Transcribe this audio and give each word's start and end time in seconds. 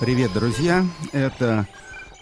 Привет, 0.00 0.32
друзья! 0.32 0.86
Это 1.12 1.68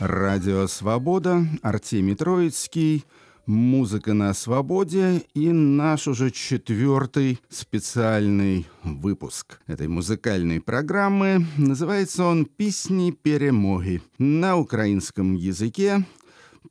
Радио 0.01 0.67
Свобода, 0.67 1.47
Артемий 1.63 2.17
Троицкий, 2.17 3.05
музыка 3.47 4.15
на 4.15 4.35
свободе 4.35 5.23
и 5.33 5.53
наш 5.53 6.09
уже 6.09 6.33
четвертый 6.33 7.39
специальный 7.49 8.67
выпуск 8.83 9.61
этой 9.69 9.87
музыкальной 9.87 10.61
программы. 10.61 11.47
Называется 11.57 12.25
он 12.25 12.47
«Песни 12.47 13.13
перемоги» 13.13 14.03
на 14.19 14.57
украинском 14.57 15.35
языке. 15.35 16.05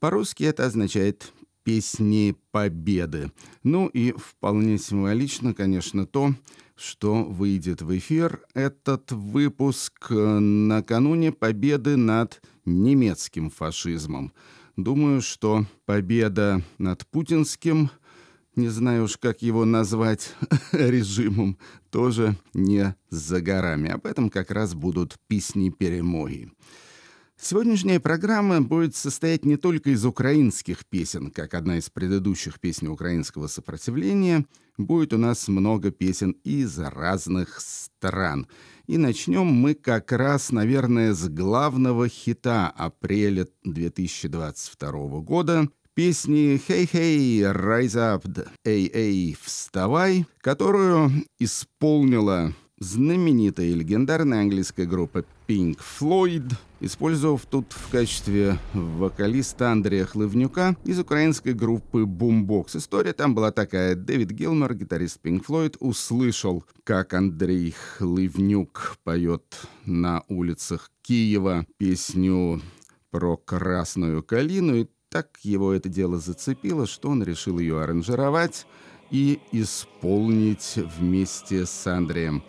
По-русски 0.01 0.43
это 0.43 0.65
означает 0.65 1.31
«песни 1.63 2.35
победы». 2.51 3.31
Ну 3.63 3.87
и 3.87 4.11
вполне 4.11 4.77
символично, 4.77 5.53
конечно, 5.53 6.05
то, 6.05 6.33
что 6.77 7.23
выйдет 7.23 7.81
в 7.81 7.97
эфир 7.97 8.41
этот 8.53 9.11
выпуск 9.11 10.11
э, 10.11 10.39
накануне 10.39 11.31
победы 11.31 11.97
над 11.97 12.41
немецким 12.65 13.49
фашизмом. 13.49 14.31
Думаю, 14.75 15.21
что 15.21 15.65
победа 15.85 16.61
над 16.77 17.07
путинским, 17.07 17.89
не 18.55 18.69
знаю 18.69 19.05
уж, 19.05 19.17
как 19.17 19.41
его 19.41 19.65
назвать, 19.65 20.33
режимом, 20.71 21.57
тоже 21.89 22.35
не 22.53 22.95
за 23.09 23.41
горами. 23.41 23.89
Об 23.89 24.05
этом 24.05 24.29
как 24.29 24.51
раз 24.51 24.75
будут 24.75 25.15
песни-перемоги. 25.27 26.51
Сегодняшняя 27.39 27.99
программа 27.99 28.61
будет 28.61 28.95
состоять 28.95 29.45
не 29.45 29.57
только 29.57 29.91
из 29.91 30.03
украинских 30.05 30.85
песен, 30.87 31.29
как 31.29 31.53
одна 31.53 31.77
из 31.77 31.89
предыдущих 31.89 32.59
песен 32.59 32.87
украинского 32.87 33.47
сопротивления. 33.47 34.45
Будет 34.77 35.13
у 35.13 35.17
нас 35.17 35.47
много 35.47 35.91
песен 35.91 36.31
из 36.43 36.77
разных 36.79 37.61
стран. 37.61 38.47
И 38.87 38.97
начнем 38.97 39.45
мы 39.45 39.75
как 39.75 40.11
раз, 40.11 40.51
наверное, 40.51 41.13
с 41.13 41.29
главного 41.29 42.09
хита 42.09 42.69
апреля 42.69 43.47
2022 43.63 44.91
года 45.21 45.69
песни 45.93 46.59
«Hey, 46.67 46.89
hey, 46.91 47.41
rise 47.53 47.95
up, 47.95 48.47
эй, 48.65 48.89
эй, 48.91 49.37
вставай», 49.41 50.25
которую 50.41 51.11
исполнила 51.39 52.53
знаменитая 52.79 53.67
и 53.67 53.73
легендарная 53.73 54.41
английская 54.41 54.85
группа 54.85 55.25
Pink 55.47 55.79
Floyd, 55.79 56.53
использовав 56.81 57.45
тут 57.45 57.71
в 57.71 57.89
качестве 57.89 58.59
вокалиста 58.73 59.71
Андрея 59.71 60.05
Хлывнюка 60.05 60.75
из 60.83 60.99
украинской 60.99 61.53
группы 61.53 62.01
Boombox. 62.01 62.77
История 62.77 63.13
там 63.13 63.33
была 63.33 63.51
такая. 63.51 63.95
Дэвид 63.95 64.31
Гилмор, 64.31 64.75
гитарист 64.75 65.19
Pink 65.23 65.45
Floyd, 65.45 65.77
услышал, 65.79 66.65
как 66.83 67.13
Андрей 67.13 67.73
Хлывнюк 67.97 68.97
поет 69.05 69.61
на 69.85 70.23
улицах 70.27 70.91
Киева 71.01 71.65
песню 71.77 72.61
про 73.09 73.37
красную 73.37 74.23
калину, 74.23 74.75
и 74.75 74.87
так 75.09 75.39
его 75.43 75.71
это 75.71 75.87
дело 75.87 76.17
зацепило, 76.17 76.85
что 76.85 77.09
он 77.09 77.23
решил 77.23 77.59
ее 77.59 77.81
аранжировать 77.81 78.67
и 79.11 79.39
исполнить 79.53 80.73
вместе 80.99 81.65
с 81.65 81.87
Андреем. 81.87 82.43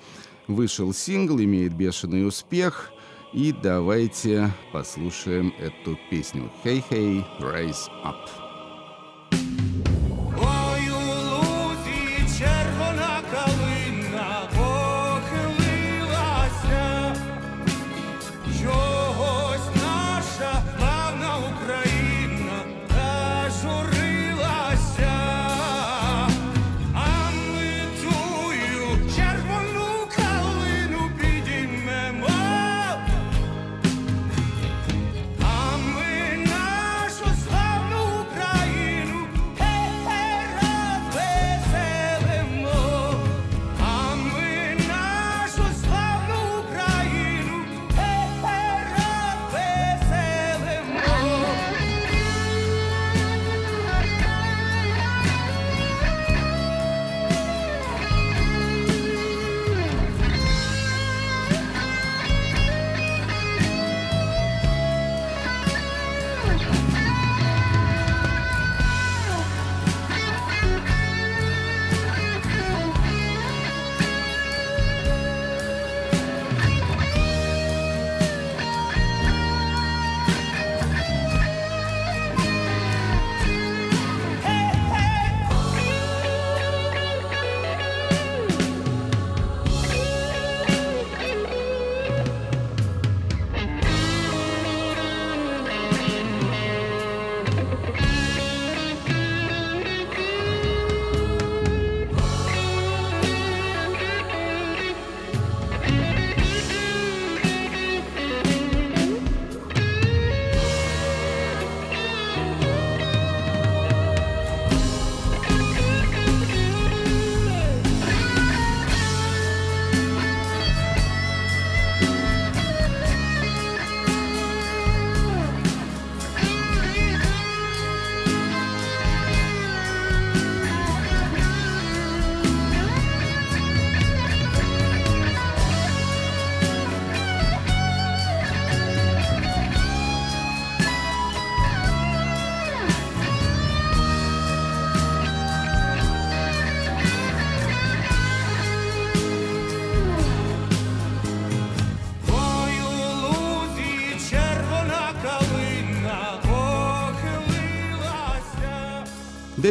Вышел 0.49 0.95
сингл, 0.95 1.39
имеет 1.39 1.75
бешеный 1.75 2.27
успех. 2.27 2.91
И 3.35 3.53
давайте 3.53 4.51
послушаем 4.73 5.53
эту 5.59 5.99
песню. 6.11 6.51
«Hey, 6.65 6.83
hey, 6.91 7.25
rise 7.41 7.89
up». 8.03 8.48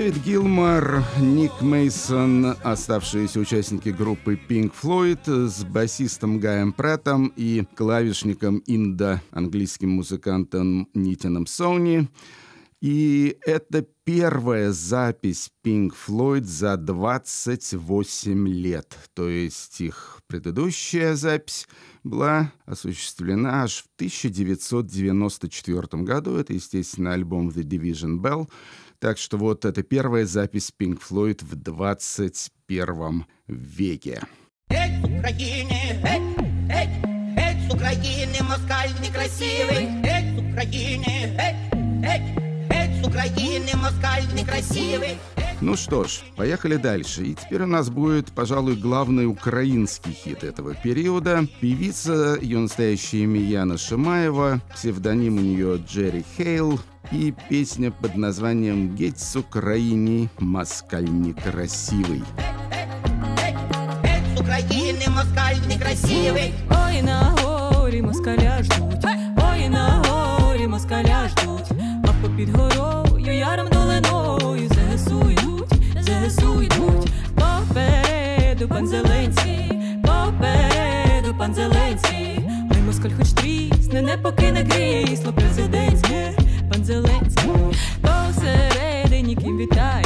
Дэвид 0.07 0.23
Гилмор, 0.23 1.03
Ник 1.19 1.51
Мейсон, 1.59 2.55
оставшиеся 2.63 3.41
участники 3.41 3.89
группы 3.89 4.39
Pink 4.47 4.71
Floyd 4.81 5.49
с 5.49 5.65
басистом 5.65 6.39
Гаем 6.39 6.71
Праттом 6.71 7.33
и 7.35 7.65
клавишником 7.75 8.63
Инда, 8.67 9.21
английским 9.31 9.89
музыкантом 9.89 10.87
Нитином 10.93 11.45
Сони. 11.45 12.07
И 12.79 13.37
это 13.45 13.85
первая 14.05 14.71
запись 14.71 15.51
Pink 15.61 15.91
Floyd 16.07 16.45
за 16.45 16.77
28 16.77 18.47
лет. 18.47 18.97
То 19.13 19.27
есть 19.27 19.81
их 19.81 20.21
предыдущая 20.27 21.15
запись 21.15 21.67
была 22.05 22.53
осуществлена 22.65 23.63
аж 23.63 23.83
в 23.83 23.87
1994 23.97 26.03
году. 26.03 26.37
Это, 26.37 26.53
естественно, 26.53 27.11
альбом 27.11 27.49
The 27.49 27.63
Division 27.63 28.21
Bell— 28.21 28.47
так 28.99 29.17
что 29.17 29.37
вот 29.37 29.65
это 29.65 29.83
первая 29.83 30.25
запись 30.25 30.71
Pink 30.77 30.99
Floyd 31.01 31.43
в 31.43 31.55
21 31.55 33.25
веке. 33.47 34.21
Эй, 34.69 34.99
Украине, 35.19 36.01
эй, 36.03 36.21
эй, 36.69 36.89
эй, 37.37 37.73
Украины 37.73 38.43
москаль 38.43 38.91
некрасивый, 39.01 39.87
эй, 40.03 40.35
с 40.35 40.51
Украины, 40.51 41.37
эй, 41.39 41.55
эй, 42.03 42.21
эй, 42.69 43.01
с 43.01 43.07
Украины 43.07 43.75
москаль 43.75 44.25
некрасивый. 44.33 45.17
Ну 45.60 45.76
что 45.76 46.04
ж, 46.04 46.22
поехали 46.36 46.76
дальше. 46.76 47.22
И 47.22 47.34
теперь 47.34 47.62
у 47.62 47.66
нас 47.66 47.88
будет, 47.88 48.32
пожалуй, 48.32 48.74
главный 48.74 49.26
украинский 49.26 50.12
хит 50.12 50.42
этого 50.42 50.74
периода. 50.74 51.46
Певица, 51.60 52.36
ее 52.40 52.58
настоящее 52.58 53.22
имя 53.24 53.40
Яна 53.40 53.78
Шимаева, 53.78 54.60
псевдоним 54.74 55.36
у 55.36 55.40
нее 55.40 55.80
Джерри 55.86 56.24
Хейл, 56.36 56.80
и 57.12 57.32
песня 57.48 57.92
под 57.92 58.16
названием 58.16 58.96
«Геть 58.96 59.20
с 59.20 59.36
Украины, 59.36 60.30
москаль 60.38 61.08
некрасивый». 61.08 62.24
С 64.36 64.40
Украины 64.40 65.04
москаль 65.08 65.56
некрасивый. 65.68 66.54
Ой, 66.70 67.02
на 67.02 67.36
горі 67.42 68.02
москаля 68.02 68.62
ждуть, 68.62 69.04
ой, 69.36 69.68
на 69.68 70.02
горі 70.08 70.66
москаля 70.66 71.28
ждуть, 71.28 71.70
а 72.04 72.12
попід 72.22 72.50
горою 72.50 73.36
яром 73.36 73.68
долиною 73.68 73.92
ЗСУ 73.92 74.00
йдуть, 74.02 74.25
Йдуть, 76.27 77.11
попереду 77.35 78.67
пан 78.67 78.87
Зеленський, 78.87 79.71
попереду 80.01 81.35
пан 81.39 81.53
Зеленський, 81.53 82.39
Ми 82.69 82.75
москаль 82.85 83.09
хоч 83.17 83.29
трісне, 83.29 84.01
не 84.01 84.17
покине 84.17 84.65
крісло 84.65 85.33
президентське, 85.33 86.33
пан 86.71 86.83
Зеленський, 86.83 87.51
посередині 88.01 89.35
ким 89.35 89.57
вітає, 89.57 90.05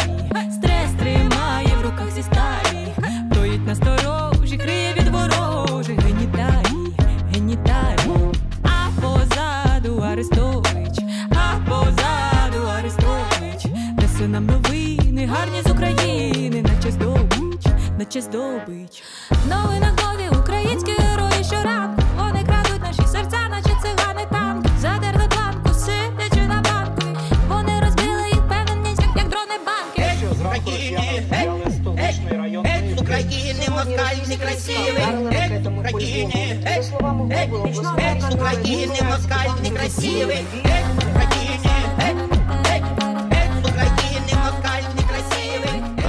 наче 18.02 18.22
здобич. 18.22 19.04
Новина 19.46 19.96
нові 20.04 20.40
українські 20.40 20.92
герої 20.92 21.44
щоранку, 21.44 22.02
вони 22.18 22.44
крадуть 22.44 22.82
наші 22.82 23.12
серця, 23.12 23.38
наче 23.50 23.76
цигани 23.82 24.26
танки, 24.32 24.70
задерли 24.80 25.28
планку, 25.30 25.70
сидячи 25.74 26.48
на 26.48 26.62
банку, 26.62 27.20
вони 27.50 27.82
розбили 27.86 28.28
їх 28.28 28.48
певненість, 28.48 29.02
як 29.02 29.30
дрони 29.30 29.58
банки. 29.66 30.14
Що 30.20 30.34
зранку 30.34 30.72
росіяни 30.72 31.24
взяли 31.28 31.72
столичний 31.82 32.38
район 32.38 32.66
України 32.98 33.66
москаль 33.70 34.30
некрасивий, 34.30 34.94
Вдарили 34.94 35.32
ракетами 35.32 35.84
по 35.92 35.98
України, 35.98 36.60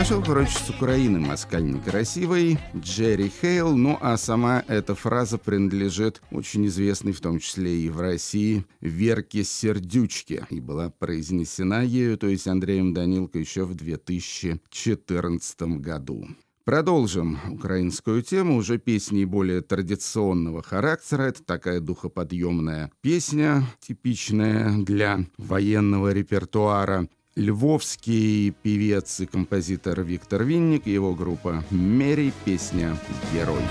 Пошел 0.02 0.20
прочь 0.20 0.56
с 0.56 0.69
Украины 0.69 1.20
москаль 1.20 1.62
некрасивый, 1.62 2.58
Джерри 2.75 3.31
Хейл, 3.40 3.76
ну 3.76 3.96
а 4.00 4.16
сама 4.16 4.64
эта 4.66 4.96
фраза 4.96 5.38
принадлежит 5.38 6.20
очень 6.32 6.66
известной, 6.66 7.12
в 7.12 7.20
том 7.20 7.38
числе 7.38 7.82
и 7.82 7.88
в 7.88 8.00
России, 8.00 8.66
Верке 8.81 9.44
Сердючке, 9.44 10.44
и 10.50 10.58
была 10.58 10.90
произнесена 10.90 11.84
ею, 11.84 12.19
то 12.19 12.26
есть 12.26 12.49
Андреем 12.49 12.93
Данилко, 12.93 13.38
еще 13.38 13.62
в 13.62 13.76
2014 13.76 15.62
году. 15.78 16.26
Продолжим 16.64 17.38
украинскую 17.50 18.22
тему, 18.22 18.56
уже 18.56 18.78
песней 18.78 19.25
более 19.25 19.60
традиционного 19.60 20.62
характера. 20.62 21.22
Это 21.22 21.44
такая 21.44 21.78
духоподъемная 21.78 22.90
песня, 23.02 23.64
типичная 23.81 24.72
для 24.78 25.26
военного 25.38 26.12
репертуара 26.12 27.08
Львовский 27.38 28.51
певец 28.63 29.19
и 29.19 29.25
композитор 29.28 30.01
Виктор 30.01 30.44
Винник 30.44 30.88
и 30.88 30.92
его 30.92 31.13
группа 31.13 31.63
«Мери» 31.69 32.34
песня 32.45 32.98
«Герой». 33.34 33.62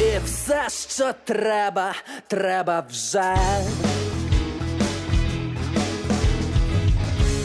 І 0.00 0.24
все, 0.24 0.68
що 0.88 1.12
треба, 1.24 1.94
треба 2.26 2.86
вже. 2.90 3.36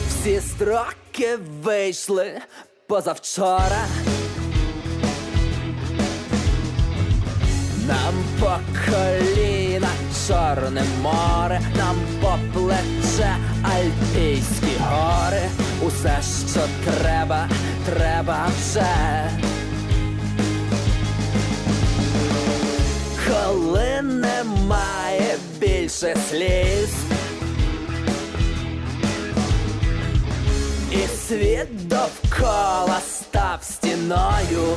Всі 0.08 0.40
строки 0.40 1.38
вийшли 1.64 2.42
позавчора. 2.88 3.86
Нам 7.88 8.14
по 8.40 8.60
коліна 8.86 9.57
Чорне 10.29 10.83
море, 11.03 11.61
нам 11.77 11.97
по 12.21 12.39
плече 12.53 13.37
Альпійські 13.63 14.73
гори. 14.81 15.43
Усе, 15.83 16.19
що 16.53 16.61
треба, 16.85 17.49
треба 17.87 18.47
вже. 18.61 19.31
Коли 23.27 24.03
немає 24.03 25.37
більше 25.61 26.17
сліз, 26.31 26.95
і 30.93 31.07
світ 31.29 31.89
довкола 31.89 33.01
став 33.09 33.59
стіною. 33.63 34.77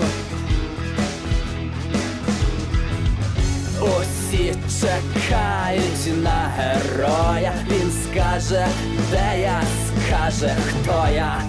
Усі 3.81 4.55
чекають 4.81 6.23
на 6.23 6.51
героя, 6.57 7.53
він 7.71 7.91
скаже, 7.91 8.67
де 9.11 9.41
я, 9.41 9.61
скаже, 9.87 10.55
хто 10.67 11.07
я. 11.13 11.41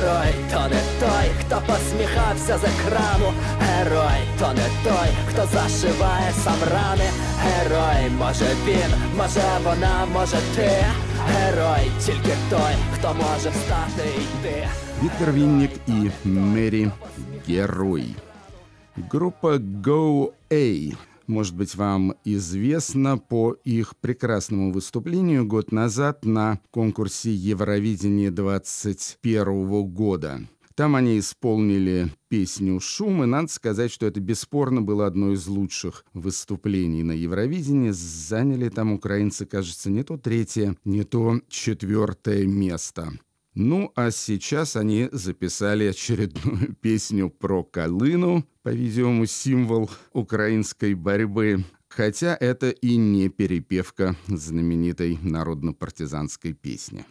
Герой 0.00 0.34
то 0.50 0.68
не 0.68 0.80
той, 1.00 1.30
хто 1.40 1.62
посміхався 1.66 2.58
з 2.58 2.64
екрану. 2.64 3.32
Герой 3.60 4.20
то 4.38 4.52
не 4.52 4.68
той, 4.84 5.08
хто 5.28 5.46
зашиває 5.46 6.32
сам 6.44 6.54
рани. 6.72 7.10
Герой, 7.38 8.10
може 8.18 8.44
він, 8.66 9.16
може 9.16 9.40
вона, 9.64 10.06
може 10.12 10.36
ти. 10.56 10.70
Герой 11.26 11.90
тільки 12.06 12.36
той, 12.50 12.74
хто 12.94 13.14
може 13.14 13.50
встати 13.50 14.08
і 14.18 14.22
йти. 14.22 14.68
Виктор 15.02 15.30
Винник 15.30 15.70
и 15.88 16.10
Мэри 16.24 16.90
Герой. 17.48 18.16
Группа 19.10 19.56
Go 19.58 20.30
A. 20.50 20.92
Может 21.30 21.54
быть, 21.54 21.76
вам 21.76 22.14
известно 22.24 23.16
по 23.16 23.52
их 23.62 23.96
прекрасному 23.98 24.72
выступлению 24.72 25.46
год 25.46 25.70
назад 25.70 26.24
на 26.24 26.58
конкурсе 26.72 27.32
Евровидения 27.32 28.32
2021 28.32 29.84
года. 29.84 30.40
Там 30.74 30.96
они 30.96 31.20
исполнили 31.20 32.12
песню 32.26 32.80
«Шум», 32.80 33.22
и 33.22 33.26
надо 33.26 33.46
сказать, 33.46 33.92
что 33.92 34.06
это 34.06 34.18
бесспорно 34.18 34.82
было 34.82 35.06
одно 35.06 35.30
из 35.30 35.46
лучших 35.46 36.04
выступлений 36.14 37.04
на 37.04 37.12
Евровидении. 37.12 37.90
Заняли 37.90 38.68
там 38.68 38.92
украинцы, 38.92 39.46
кажется, 39.46 39.88
не 39.88 40.02
то 40.02 40.18
третье, 40.18 40.76
не 40.84 41.04
то 41.04 41.40
четвертое 41.48 42.44
место. 42.44 43.12
Ну, 43.54 43.92
а 43.96 44.10
сейчас 44.10 44.76
они 44.76 45.08
записали 45.10 45.84
очередную 45.84 46.74
песню 46.80 47.30
про 47.30 47.64
Колыну, 47.64 48.46
по-видимому, 48.62 49.26
символ 49.26 49.90
украинской 50.12 50.94
борьбы. 50.94 51.64
Хотя 51.88 52.36
это 52.38 52.70
и 52.70 52.96
не 52.96 53.28
перепевка 53.28 54.14
знаменитой 54.28 55.18
народно-партизанской 55.22 56.52
песни. 56.52 57.04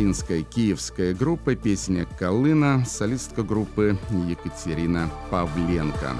Украинская 0.00 0.42
киевская 0.42 1.12
группа, 1.12 1.54
песня 1.54 2.06
«Колына», 2.18 2.86
солистка 2.86 3.42
группы 3.42 3.98
Екатерина 4.30 5.10
Павленко. 5.30 6.16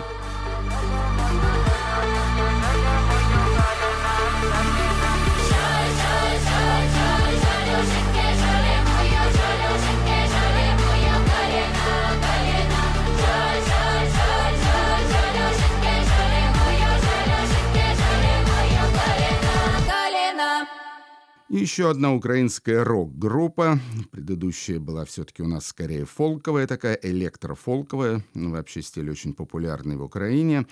Еще 21.61 21.90
одна 21.90 22.14
украинская 22.14 22.85
рок-группа. 22.85 23.79
Предыдущая 24.11 24.81
была 24.81 25.05
все-таки 25.05 25.43
у 25.43 25.47
нас 25.47 25.67
скорее 25.67 26.07
фолковая 26.07 26.67
такая, 26.67 26.99
электрофолковая. 27.02 28.25
Ну, 28.35 28.50
вообще 28.50 28.83
стиль 28.83 29.11
очень 29.11 29.35
популярный 29.35 29.97
в 29.97 30.02
Украине. 30.02 30.67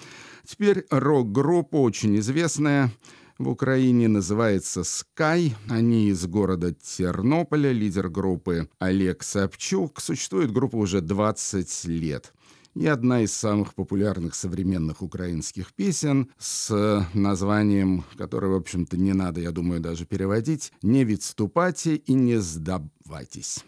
Теперь 0.47 0.87
рок-группа 0.91 1.77
очень 1.77 2.19
известная 2.19 2.91
в 3.39 3.49
Украине 3.49 4.09
называется 4.09 4.81
Sky. 4.81 5.53
Они 5.69 6.09
из 6.09 6.27
города 6.27 6.73
Тернополя. 6.73 7.71
Лидер 7.71 8.09
группы 8.09 8.69
Олег 8.79 9.23
Сапчук. 9.23 10.01
Существует 10.01 10.53
группа 10.53 10.77
уже 10.77 11.01
20 11.01 11.85
лет 11.85 12.33
и 12.78 12.88
одна 12.88 13.22
из 13.22 13.34
самых 13.34 13.74
популярных 13.76 14.36
современных 14.36 15.02
украинских 15.02 15.74
песен 15.74 16.30
с 16.40 17.06
названием, 17.14 18.04
которое, 18.18 18.48
в 18.48 18.56
общем-то, 18.56 18.98
не 18.98 19.14
надо, 19.14 19.42
я 19.42 19.52
думаю, 19.52 19.80
даже 19.80 20.06
переводить 20.06 20.74
«Не 20.82 21.06
відступайте 21.06 21.96
и 21.96 22.14
не 22.14 22.42
сдавайтесь». 22.42 23.64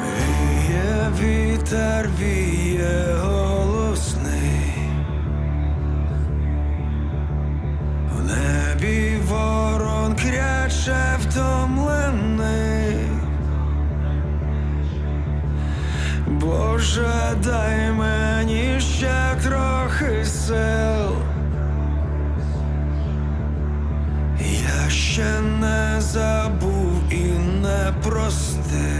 Віє 0.00 1.12
вітер, 1.20 2.10
віє 2.20 3.16
голосний, 3.22 4.74
в 8.12 8.24
небі 8.24 9.16
ворон 9.28 10.16
кряче 10.16 11.18
втомлений. 11.20 12.77
Боже, 16.39 17.35
дай 17.43 17.91
мені 17.91 18.79
ще 18.79 19.35
трохи 19.43 20.25
сил. 20.25 21.15
Я 24.39 24.89
ще 24.89 25.41
не 25.59 26.01
забув 26.01 27.01
і 27.11 27.23
не 27.61 27.93
простив. 28.03 28.99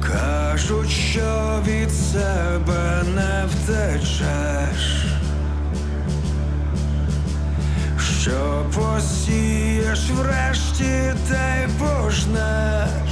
Кажуть, 0.00 0.90
що 0.90 1.58
від 1.66 1.90
себе 1.92 3.02
не 3.14 3.44
втечеш, 3.46 5.04
що 8.20 8.66
посієш 8.74 10.10
врешті, 10.10 11.14
те 11.28 11.66
й 11.66 11.78
пожнеш. 11.78 13.10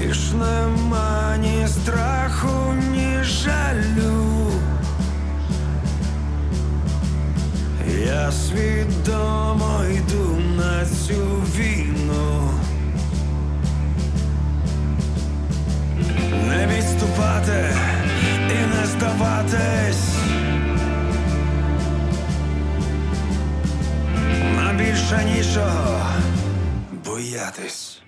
Більш 0.00 0.32
нема 0.32 1.36
ні 1.36 1.68
страху, 1.68 2.74
ні 2.92 3.18
жалю. 3.22 4.52
Я 8.04 8.32
свідомо 8.32 9.84
йду 9.90 10.38
на 10.56 10.86
цю 10.86 11.42
війну. 11.56 12.50
Не 16.48 16.66
відступати 16.66 17.76
і 18.50 18.76
не 18.76 18.86
здаватись. 18.86 20.14
Нам 24.56 24.76
більше 24.76 25.24
нічого 25.36 26.06
боятись. 27.04 28.00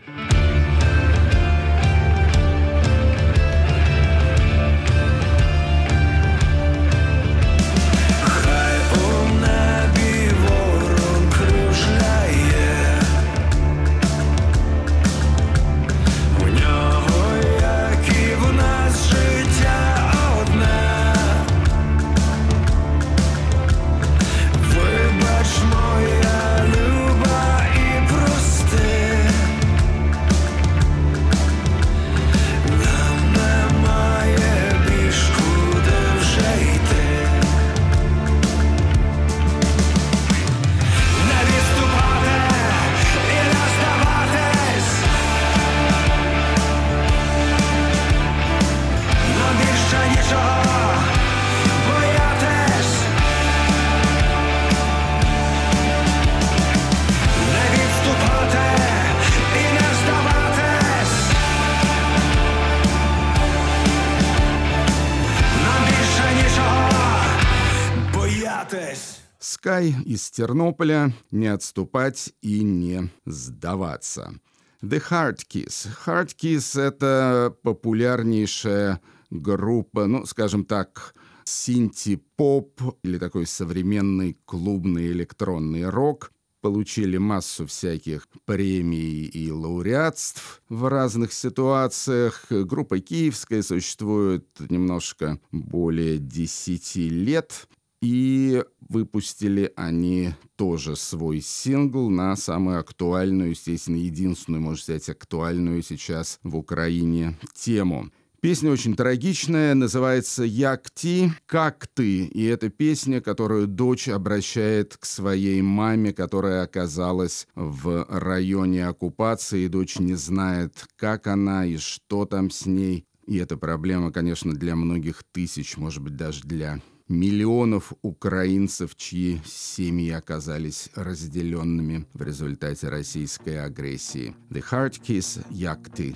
Скай 69.72 69.94
из 70.04 70.30
Тернополя 70.30 71.14
«Не 71.30 71.46
отступать 71.46 72.34
и 72.42 72.62
не 72.62 73.08
сдаваться». 73.24 74.34
The 74.82 75.02
Hard 75.08 75.38
Kiss. 75.48 75.88
Hard 76.04 76.36
Kiss— 76.36 76.78
это 76.82 77.56
популярнейшая 77.62 79.00
группа, 79.30 80.04
ну, 80.04 80.26
скажем 80.26 80.66
так, 80.66 81.14
синти-поп 81.44 82.82
или 83.02 83.16
такой 83.16 83.46
современный 83.46 84.36
клубный 84.44 85.06
электронный 85.06 85.88
рок. 85.88 86.32
Получили 86.60 87.16
массу 87.16 87.66
всяких 87.66 88.28
премий 88.44 89.24
и 89.24 89.50
лауреатств 89.50 90.62
в 90.68 90.86
разных 90.86 91.32
ситуациях. 91.32 92.44
Группа 92.50 93.00
киевская 93.00 93.62
существует 93.62 94.46
немножко 94.68 95.40
более 95.50 96.18
10 96.18 96.96
лет. 96.96 97.66
И 98.02 98.64
выпустили 98.88 99.72
они 99.76 100.34
тоже 100.56 100.96
свой 100.96 101.40
сингл 101.40 102.10
на 102.10 102.34
самую 102.34 102.80
актуальную, 102.80 103.50
естественно, 103.50 103.96
единственную, 103.96 104.60
можно 104.60 104.82
сказать, 104.82 105.08
актуальную 105.08 105.82
сейчас 105.82 106.40
в 106.42 106.56
Украине 106.56 107.38
тему. 107.54 108.10
Песня 108.40 108.72
очень 108.72 108.96
трагичная, 108.96 109.76
называется 109.76 110.42
«Як 110.42 110.90
ти, 110.90 111.30
как 111.46 111.86
ты». 111.86 112.24
И 112.24 112.42
это 112.42 112.70
песня, 112.70 113.20
которую 113.20 113.68
дочь 113.68 114.08
обращает 114.08 114.96
к 114.96 115.04
своей 115.04 115.62
маме, 115.62 116.12
которая 116.12 116.64
оказалась 116.64 117.46
в 117.54 118.04
районе 118.08 118.88
оккупации. 118.88 119.66
И 119.66 119.68
дочь 119.68 120.00
не 120.00 120.14
знает, 120.14 120.86
как 120.96 121.28
она 121.28 121.64
и 121.64 121.76
что 121.76 122.26
там 122.26 122.50
с 122.50 122.66
ней. 122.66 123.04
И 123.28 123.36
это 123.36 123.56
проблема, 123.56 124.10
конечно, 124.10 124.52
для 124.52 124.74
многих 124.74 125.22
тысяч, 125.30 125.76
может 125.76 126.02
быть, 126.02 126.16
даже 126.16 126.42
для 126.42 126.82
миллионов 127.11 127.93
украинцев, 128.01 128.95
чьи 128.95 129.41
семьи 129.45 130.11
оказались 130.11 130.89
разделенными 130.95 132.05
в 132.13 132.21
результате 132.21 132.89
российской 132.89 133.65
агрессии. 133.65 134.35
The 134.51 134.63
Hard 134.71 135.01
Kiss 135.09 135.39
«Як 135.49 135.89
ти». 135.89 136.15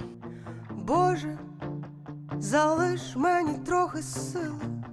Боже, 0.88 1.40
залиш 2.40 3.16
мені 3.16 3.58
трохи 3.66 4.02
сили, 4.02 4.84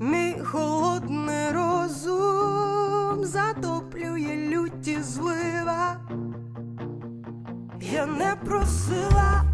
мій 0.00 0.34
холодний 0.44 1.50
розум 1.52 3.24
затоплює 3.24 4.48
люті 4.50 5.02
злива. 5.02 5.96
Я 7.80 8.06
не 8.06 8.36
просила, 8.44 9.44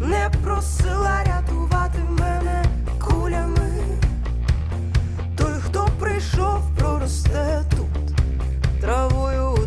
не 0.00 0.30
просила 0.42 1.24
рятувати 1.24 1.89
прийшов, 6.01 6.61
проросте 6.77 7.63
тут 7.69 8.81
травою. 8.81 9.60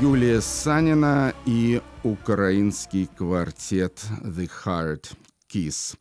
Юлия 0.00 0.40
Санина 0.40 1.34
и 1.46 1.80
украинский 2.02 3.08
квартет 3.16 4.02
The 4.22 4.50
Heart 4.64 5.12
Kiss. 5.48 5.96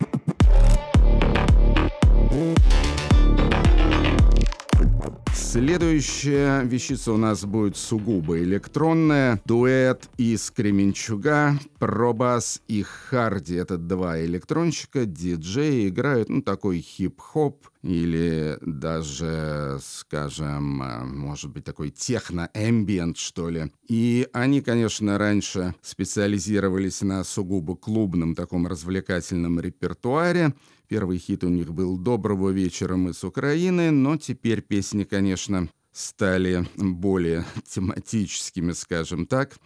Следующая 5.35 6.63
вещица 6.63 7.11
у 7.13 7.17
нас 7.17 7.45
будет 7.45 7.77
сугубо 7.77 8.39
электронная. 8.39 9.41
Дуэт 9.45 10.09
из 10.17 10.49
Кременчуга, 10.49 11.59
Пробас 11.79 12.61
и 12.67 12.81
Харди. 12.81 13.55
Это 13.55 13.77
два 13.77 14.19
электронщика, 14.23 15.05
диджеи, 15.05 15.89
играют, 15.89 16.29
ну, 16.29 16.41
такой 16.41 16.79
хип-хоп 16.79 17.67
или 17.83 18.57
даже, 18.61 19.77
скажем, 19.83 20.81
э, 20.81 21.03
может 21.03 21.51
быть, 21.51 21.65
такой 21.65 21.91
техно-эмбиент, 21.91 23.17
что 23.17 23.49
ли. 23.49 23.71
И 23.87 24.27
они, 24.33 24.61
конечно, 24.61 25.17
раньше 25.17 25.75
специализировались 25.81 27.01
на 27.01 27.23
сугубо 27.23 27.75
клубном 27.75 28.35
таком 28.35 28.67
развлекательном 28.67 29.59
репертуаре. 29.59 30.53
Первый 30.87 31.17
хит 31.17 31.43
у 31.43 31.49
них 31.49 31.73
был 31.73 31.97
«Доброго 31.97 32.49
вечера, 32.49 32.95
мы 32.95 33.13
с 33.13 33.23
Украины», 33.23 33.91
но 33.91 34.17
теперь 34.17 34.61
песни, 34.61 35.03
конечно, 35.03 35.69
стали 35.91 36.67
более 36.75 37.45
тематическими, 37.67 38.73
скажем 38.73 39.25
так. 39.25 39.57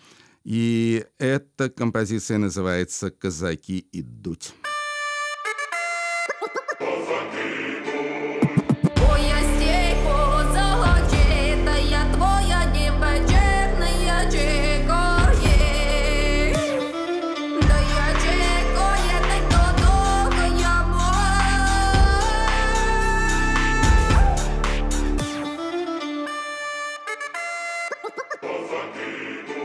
И 0.43 1.05
эта 1.17 1.69
композиция 1.69 2.37
называется 2.37 3.09
«Казаки 3.09 3.85
идут». 3.91 4.53
Та 28.69 29.56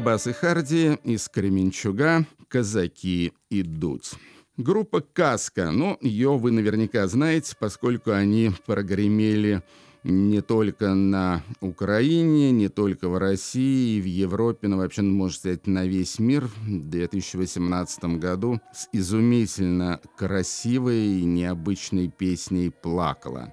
Пробас 0.00 0.26
и 0.26 0.32
Харди 0.32 0.98
из 1.04 1.28
Кременчуга 1.28 2.24
«Казаки 2.48 3.34
идут». 3.50 4.12
Группа 4.56 5.02
«Каска», 5.02 5.72
ну, 5.72 5.98
ее 6.00 6.38
вы 6.38 6.52
наверняка 6.52 7.06
знаете, 7.06 7.54
поскольку 7.60 8.12
они 8.12 8.50
прогремели 8.64 9.62
не 10.02 10.40
только 10.40 10.94
на 10.94 11.42
Украине, 11.60 12.50
не 12.50 12.70
только 12.70 13.10
в 13.10 13.18
России, 13.18 14.00
в 14.00 14.06
Европе, 14.06 14.68
но 14.68 14.78
вообще, 14.78 15.02
ну, 15.02 15.14
можно 15.14 15.36
сказать, 15.36 15.66
на 15.66 15.84
весь 15.84 16.18
мир 16.18 16.46
в 16.46 16.88
2018 16.88 18.18
году 18.18 18.58
с 18.72 18.88
изумительно 18.94 20.00
красивой 20.16 21.20
и 21.20 21.24
необычной 21.24 22.08
песней 22.08 22.70
«Плакала». 22.70 23.52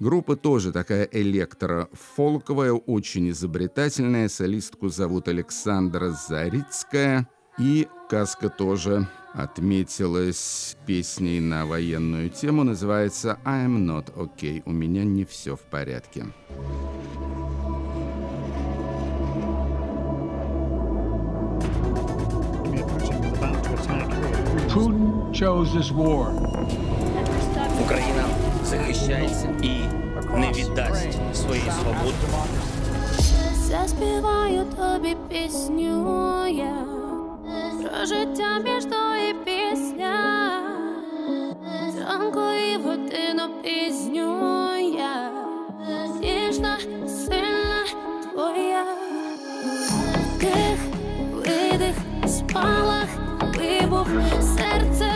Группа 0.00 0.36
тоже 0.36 0.72
такая 0.72 1.08
электро-фолковая, 1.10 2.72
очень 2.72 3.30
изобретательная. 3.30 4.28
Солистку 4.28 4.88
зовут 4.88 5.28
Александра 5.28 6.10
Зарицкая. 6.10 7.28
И 7.58 7.86
Каска 8.10 8.48
тоже 8.48 9.06
отметилась 9.32 10.76
песней 10.86 11.38
на 11.38 11.66
военную 11.66 12.28
тему. 12.30 12.64
Называется 12.64 13.38
«I'm 13.44 13.78
not 13.78 14.12
okay». 14.14 14.62
У 14.64 14.72
меня 14.72 15.04
не 15.04 15.24
все 15.24 15.54
в 15.54 15.60
порядке. 15.60 16.26
Putin 24.68 25.32
chose 25.32 25.72
this 25.72 25.92
war. 25.92 26.32
Захищається 28.64 29.48
і 29.62 29.68
не 30.36 30.52
віддасть 30.52 31.18
своєї 31.34 31.70
свободи. 31.70 32.14
Заспіваю 33.54 34.64
тобі 34.64 35.16
пісню 35.28 36.46
я 36.48 37.04
про 37.94 38.06
життя 38.06 38.58
між 38.64 38.84
і 39.30 39.34
пісня. 39.44 40.60
Зранку 41.96 42.40
і 42.40 42.76
годину 42.76 43.42
пізню 43.62 44.76
я 44.96 45.30
ніжна, 46.20 46.78
сильна 47.08 47.84
твоя. 48.32 48.84
Вдих, 50.36 50.78
видих, 51.34 51.96
спалах, 52.26 53.08
вибух, 53.40 54.06
серце 54.40 55.13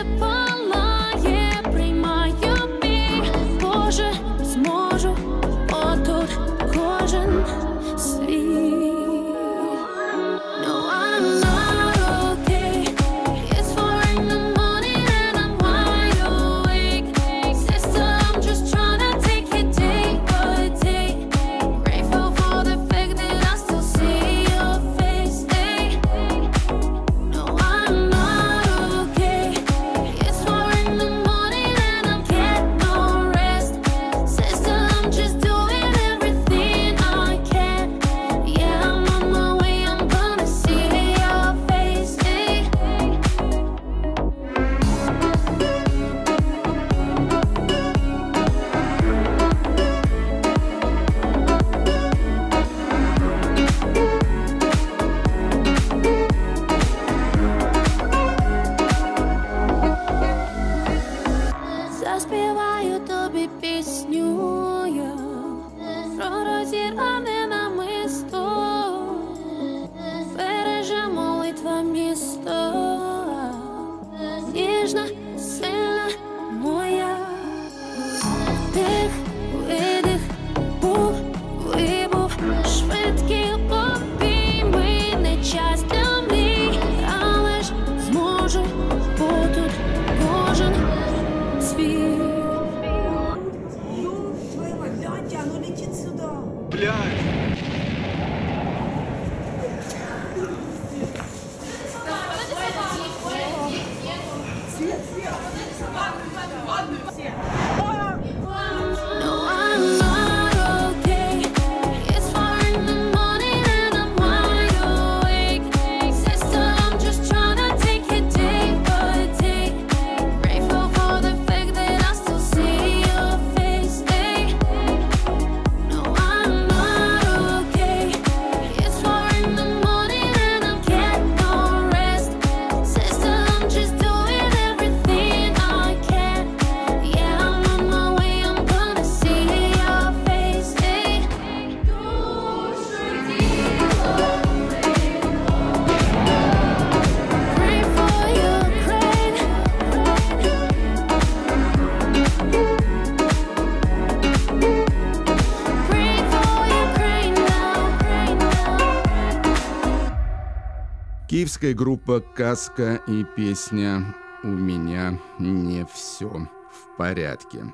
Киевская 161.59 161.73
группа 161.73 162.21
«Каска» 162.21 163.03
и 163.05 163.25
песня 163.35 164.15
«У 164.43 164.47
меня 164.47 165.19
не 165.39 165.85
все 165.93 166.27
в 166.29 166.97
порядке». 166.97 167.65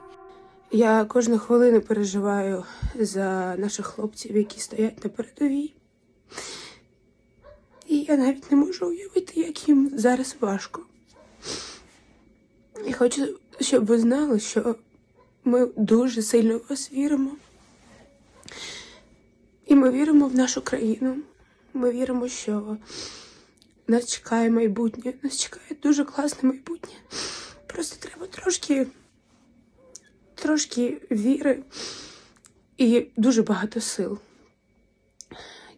Я 0.71 1.06
кожну 1.06 1.38
хвилину 1.38 1.82
переживаю 1.82 2.65
за 2.95 3.56
наших 3.58 3.86
хлопців, 3.86 4.38
які 4.38 4.60
стоять 4.60 5.04
на 5.04 5.10
передовій. 5.10 5.74
І 7.88 8.00
я 8.00 8.17
навіть 8.17 8.52
не 8.52 8.58
можу 8.58 8.88
уявити, 8.88 9.39
як 9.39 9.67
їм 9.67 9.91
зараз 9.93 10.36
важко. 10.39 10.82
І 12.88 12.93
хочу, 12.93 13.39
щоб 13.60 13.86
ви 13.86 14.00
знали, 14.00 14.39
що 14.39 14.76
ми 15.43 15.65
дуже 15.78 16.21
сильно 16.21 16.58
в 16.58 16.65
вас 16.69 16.91
віримо. 16.91 17.32
І 19.65 19.76
ми 19.76 19.91
віримо 19.91 20.28
в 20.28 20.36
нашу 20.36 20.62
країну. 20.62 21.17
Ми 21.74 21.91
віримо, 21.91 22.28
що 22.28 22.78
нас 23.87 24.12
чекає 24.12 24.51
майбутнє. 24.51 25.12
Нас 25.23 25.38
чекає 25.38 25.77
дуже 25.83 26.05
класне 26.05 26.49
майбутнє. 26.49 26.95
Просто 27.66 28.09
треба 28.09 28.27
трошки 28.27 28.87
трошки 30.35 31.01
віри 31.11 31.62
і 32.79 33.07
дуже 33.16 33.43
багато 33.43 33.81
сил. 33.81 34.19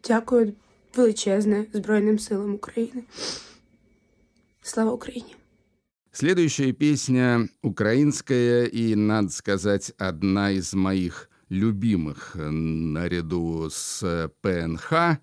Дякую 0.09 0.53
величезне 0.97 1.67
Збройним 1.73 2.19
силам 2.19 2.55
України. 2.55 3.03
Слава 4.62 4.93
Україні! 4.93 5.35
Следующая 6.15 6.73
песня 6.73 7.49
украинская 7.62 8.65
и, 8.65 8.95
надо 8.95 9.31
сказать, 9.31 9.95
одна 9.99 10.51
из 10.51 10.75
моих 10.75 11.31
любимых 11.49 12.37
э, 12.37 12.51
наряду 12.51 13.71
с 13.71 14.03
э, 14.03 14.29
ПНХ, 14.43 15.19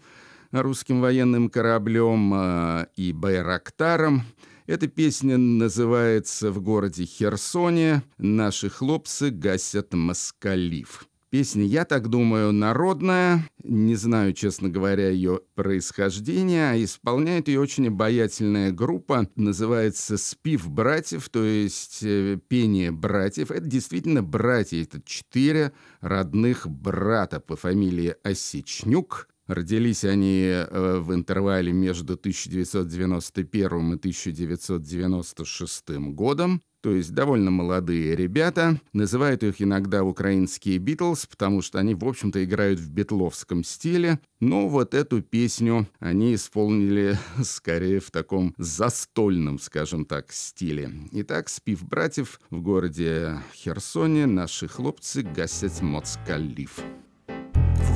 Русским 0.63 1.01
военным 1.01 1.51
кораблем 1.51 2.33
э, 2.35 2.87
и 2.97 3.13
Байрактаром. 3.13 4.23
Эта 4.67 4.87
песня 4.87 5.37
называется 5.37 6.51
«В 6.51 6.63
городе 6.63 7.05
Херсоне 7.05 8.03
наши 8.19 8.71
хлопцы 8.71 9.31
гасят 9.31 9.93
москалив». 9.93 11.07
Песня, 11.35 11.65
я 11.65 11.85
так 11.85 12.07
думаю, 12.07 12.53
народная. 12.53 13.51
Не 13.65 13.97
знаю, 13.97 14.35
честно 14.35 14.69
говоря, 14.69 15.11
ее 15.11 15.41
происхождение. 15.57 16.71
А 16.71 16.77
исполняет 16.77 17.49
ее 17.49 17.59
очень 17.59 17.89
обаятельная 17.89 18.71
группа. 18.71 19.29
Называется 19.35 20.17
«Спив 20.17 20.71
братьев», 20.71 21.29
то 21.29 21.43
есть 21.43 22.05
э, 22.05 22.39
пение 22.47 22.93
братьев. 22.93 23.51
Это 23.51 23.67
действительно 23.67 24.23
братья. 24.23 24.81
Это 24.81 25.03
четыре 25.05 25.73
родных 26.01 26.69
брата 26.69 27.41
по 27.41 27.57
фамилии 27.57 28.15
Осечнюк. 28.23 29.29
Родились 29.47 30.05
они 30.05 30.47
э, 30.47 30.99
в 30.99 31.13
интервале 31.15 31.73
между 31.73 32.15
1991 32.15 33.93
и 33.93 33.97
1996 33.97 35.91
годом. 36.13 36.63
То 36.85 36.91
есть 36.95 37.15
довольно 37.15 37.51
молодые 37.51 38.15
ребята. 38.15 38.79
Называют 38.93 39.43
их 39.43 39.63
иногда 39.63 40.05
украинские 40.05 40.77
Битлз, 40.77 41.25
потому 41.25 41.63
что 41.63 41.79
они, 41.79 41.95
в 41.95 42.05
общем-то, 42.05 42.45
играют 42.45 42.79
в 42.79 42.91
битловском 42.91 43.65
стиле. 43.65 44.21
Но 44.41 44.69
вот 44.69 44.93
эту 44.93 45.23
песню 45.23 45.89
они 45.99 46.35
исполнили 46.35 47.19
скорее 47.43 48.01
в 48.01 48.11
таком 48.11 48.55
застольном, 48.59 49.59
скажем 49.59 50.05
так, 50.05 50.31
стиле. 50.31 50.93
Итак, 51.13 51.49
спив 51.49 51.83
братьев 51.85 52.39
в 52.51 52.61
городе 52.61 53.39
Херсоне 53.55 54.27
наши 54.27 54.69
хлопцы 54.69 55.23
гасят 55.23 55.81
моцкалив. 55.81 56.71
В 56.77 57.04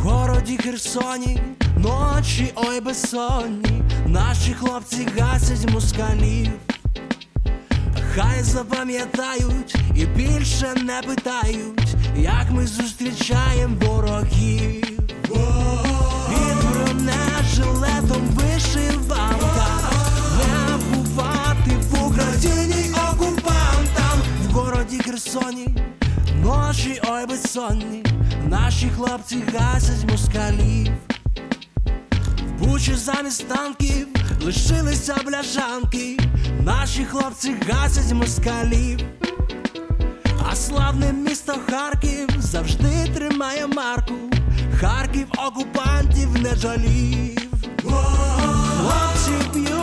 городі 0.09 0.57
Херсоні 0.57 1.38
ночі 1.77 2.53
ой 2.55 2.81
безсонні, 2.81 3.83
наші 4.07 4.53
хлопці 4.55 5.07
гасять 5.18 5.71
москалів. 5.71 6.51
Хай 8.14 8.42
запам'ятають 8.42 9.75
і 9.94 10.07
більше 10.07 10.75
не 10.83 11.03
питають, 11.07 11.94
як 12.16 12.51
ми 12.51 12.66
зустрічаємо 12.66 13.77
ворогів. 13.81 14.85
Під 16.29 16.71
бронежилетом 16.71 18.23
вишиванка, 18.23 19.66
не 20.38 20.77
бувати 20.77 21.71
в 21.90 22.07
Україні 22.07 22.94
окупантам 23.12 24.18
в 24.49 24.53
городі 24.53 24.99
Херсоні. 24.99 25.68
Ночі 26.42 27.01
ой 27.11 27.27
безсонні, 27.27 28.03
наші 28.49 28.89
хлопці 28.97 29.43
гасять 29.55 30.11
москалів. 30.11 30.93
В 32.59 32.67
Бучі 32.67 32.95
замість 32.95 33.49
танків 33.49 34.09
лишилися 34.43 35.17
бляшанки, 35.27 36.19
наші 36.65 37.05
хлопці 37.05 37.55
гасять 37.69 38.13
москалів. 38.13 39.01
А 40.51 40.57
славне 40.57 41.13
місто 41.13 41.55
Харків 41.71 42.29
завжди 42.39 43.07
тримає 43.15 43.67
марку. 43.67 44.15
Харків 44.81 45.27
окупантів 45.47 46.43
не 46.43 46.55
жалів. 46.55 47.39
Хлопці 47.83 49.31
б'ються 49.55 49.78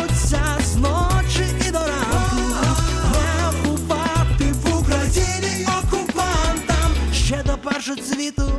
ще 7.86 7.96
цвіту, 7.96 8.52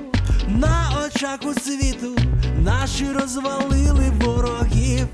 на 0.48 1.06
очах 1.06 1.40
у 1.44 1.60
світу 1.60 2.16
наші 2.58 3.12
розвалили 3.12 4.12
ворогів. 4.20 5.06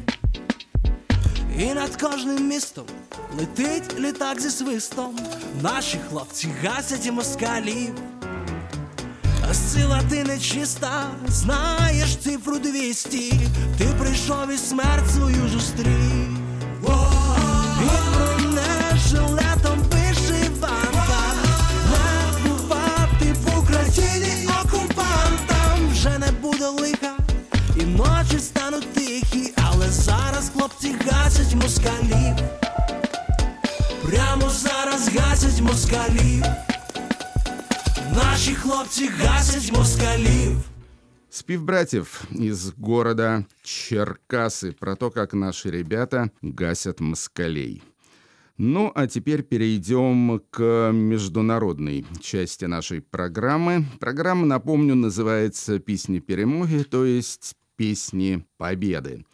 І 1.59 1.64
над 1.64 1.96
кожним 1.96 2.48
містом 2.48 2.85
летить 3.38 4.01
літак 4.01 4.40
зі 4.40 4.51
свистом. 4.51 5.18
Наші 5.62 5.98
хлопці 6.11 6.48
гасять 6.62 7.07
і 7.07 7.11
москалів. 7.11 7.94
Сила 9.53 10.01
ти 10.11 10.25
нечиста, 10.25 11.11
знаєш 11.29 12.16
цифру 12.16 12.59
200 12.59 13.33
Ти 13.79 13.85
прийшов 13.98 14.51
і 14.55 14.59
смерть 14.59 15.11
свою 15.11 15.48
зустрів. 15.48 16.42
тихі, 31.82 32.36
але 34.12 34.50
зараз 34.50 35.10
хлопці 35.10 35.20
гасять 35.20 35.62
москалів. 35.62 35.62
Прямо 35.62 35.62
з 35.62 35.62
москалів. 35.62 36.44
Наші 38.16 38.56
хлопці 38.56 39.08
гасять 39.08 39.72
москалів. 39.78 40.58
Спив 41.30 41.63
братьев 41.63 42.24
из 42.32 42.74
города 42.78 43.46
Черкасы 43.63 44.72
про 44.72 44.96
то, 44.96 45.12
как 45.12 45.34
наши 45.34 45.70
ребята 45.70 46.32
гасят 46.42 47.00
москалей. 47.00 47.84
Ну, 48.58 48.92
а 48.96 49.06
теперь 49.08 49.44
перейдем 49.44 50.42
к 50.50 50.92
международной 50.92 52.06
части 52.22 52.66
нашей 52.66 53.02
программы. 53.02 53.86
Программа, 54.00 54.48
напомню, 54.48 54.96
называется 54.96 55.78
«Песни 55.78 56.20
перемоги», 56.20 56.84
то 56.84 57.06
есть 57.06 57.56
«Песни 57.76 58.44
победы». 58.58 59.26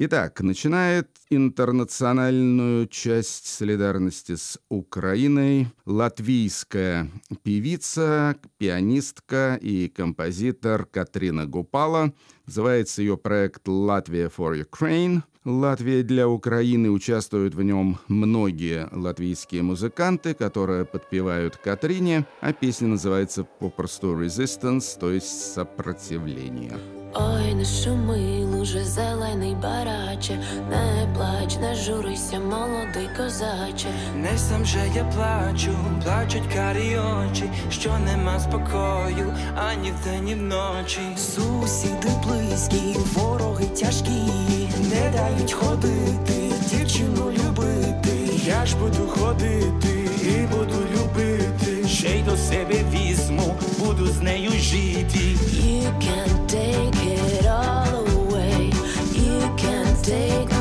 Итак, 0.00 0.42
начинает 0.42 1.08
интернациональную 1.28 2.86
часть 2.86 3.48
солидарности 3.48 4.36
с 4.36 4.60
Украиной 4.68 5.72
латвийская 5.86 7.10
певица, 7.42 8.36
пианистка 8.58 9.58
и 9.60 9.88
композитор 9.88 10.84
Катрина 10.84 11.46
Гупала. 11.46 12.12
Называется 12.46 13.02
ее 13.02 13.16
проект 13.16 13.66
«Латвия 13.66 14.28
for 14.28 14.64
Ukraine». 14.64 15.22
Латвия 15.44 16.04
для 16.04 16.28
Украины 16.28 16.90
участвуют 16.90 17.56
в 17.56 17.62
нем 17.64 17.98
многие 18.06 18.88
латвийские 18.92 19.64
музыканты, 19.64 20.32
которые 20.32 20.84
подпевают 20.84 21.56
Катрине, 21.56 22.24
а 22.40 22.52
песня 22.52 22.86
называется 22.86 23.42
попросту 23.42 24.16
«Resistance», 24.16 24.96
то 24.96 25.10
есть 25.10 25.54
«Сопротивление». 25.54 26.97
Ой, 27.14 27.54
не 27.54 27.64
шуми, 27.64 28.44
луже 28.44 28.84
зелений 28.84 29.54
бараче, 29.54 30.38
не 30.70 31.06
плач, 31.14 31.56
не 31.56 31.74
журися, 31.74 32.38
молодий 32.40 33.08
козаче. 33.16 33.88
Не 34.14 34.38
сам 34.38 34.64
же 34.64 34.78
я 34.94 35.04
плачу, 35.04 35.70
плачуть 36.04 36.52
карі 36.54 36.98
очі, 36.98 37.50
що 37.70 37.98
нема 37.98 38.40
спокою, 38.40 39.34
ані 39.56 39.92
вдень, 39.92 40.24
ні 40.24 40.34
вночі. 40.34 41.00
Сусіди 41.16 42.08
близькі, 42.26 42.96
вороги 43.14 43.64
тяжкі, 43.64 44.32
не 44.78 45.10
дають 45.16 45.52
ходити, 45.52 46.52
дівчину 46.70 47.30
любити. 47.30 48.18
Я 48.46 48.66
ж 48.66 48.76
буду 48.76 49.06
ходити 49.08 50.10
і 50.22 50.46
буду 50.46 50.74
любити. 50.94 51.88
Ще 51.88 52.08
й 52.18 52.22
до 52.22 52.36
себе 52.36 52.74
візьму, 52.92 53.54
буду 53.78 54.06
з 54.06 54.20
нею 54.20 54.50
жити. 54.50 55.18
You 55.18 55.92
can 56.00 56.30
take 56.46 56.96
it 57.16 57.46
all 57.46 58.04
away. 58.18 58.72
You 59.14 59.40
can 59.62 59.86
take 60.02 60.57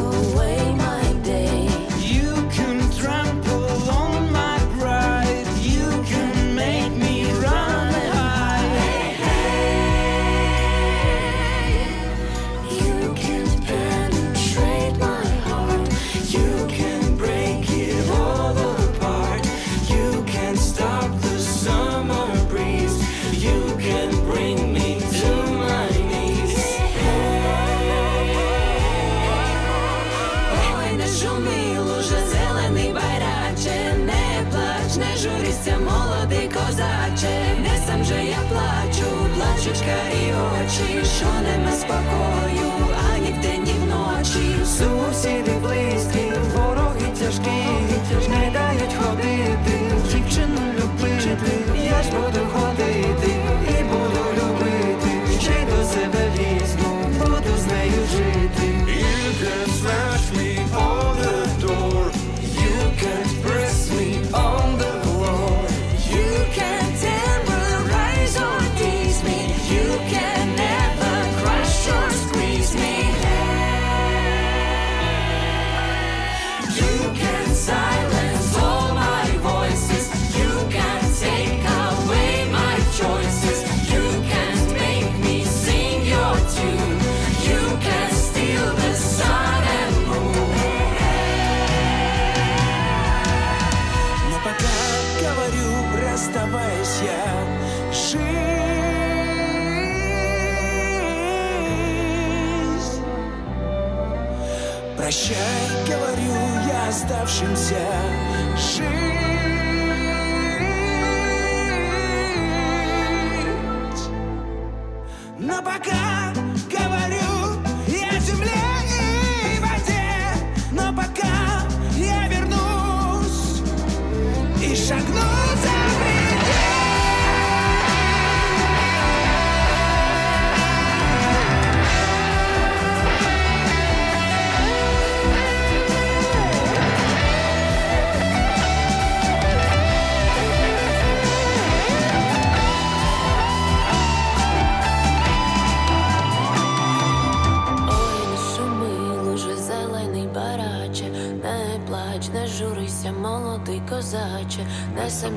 Прощай, 105.28 105.86
говорю 105.86 106.32
я 106.68 106.88
оставшимся, 106.88 107.76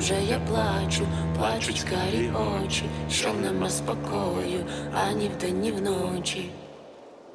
же 0.00 0.14
я 0.14 0.38
плачу, 0.38 1.06
плачуть 1.36 1.86
карі 1.90 2.30
очі, 2.64 2.84
що 3.10 3.34
нема 3.34 3.70
спокою, 3.70 4.64
ані 4.94 5.30
вдень, 5.36 5.60
ні 5.60 5.72
вночі. 5.72 6.50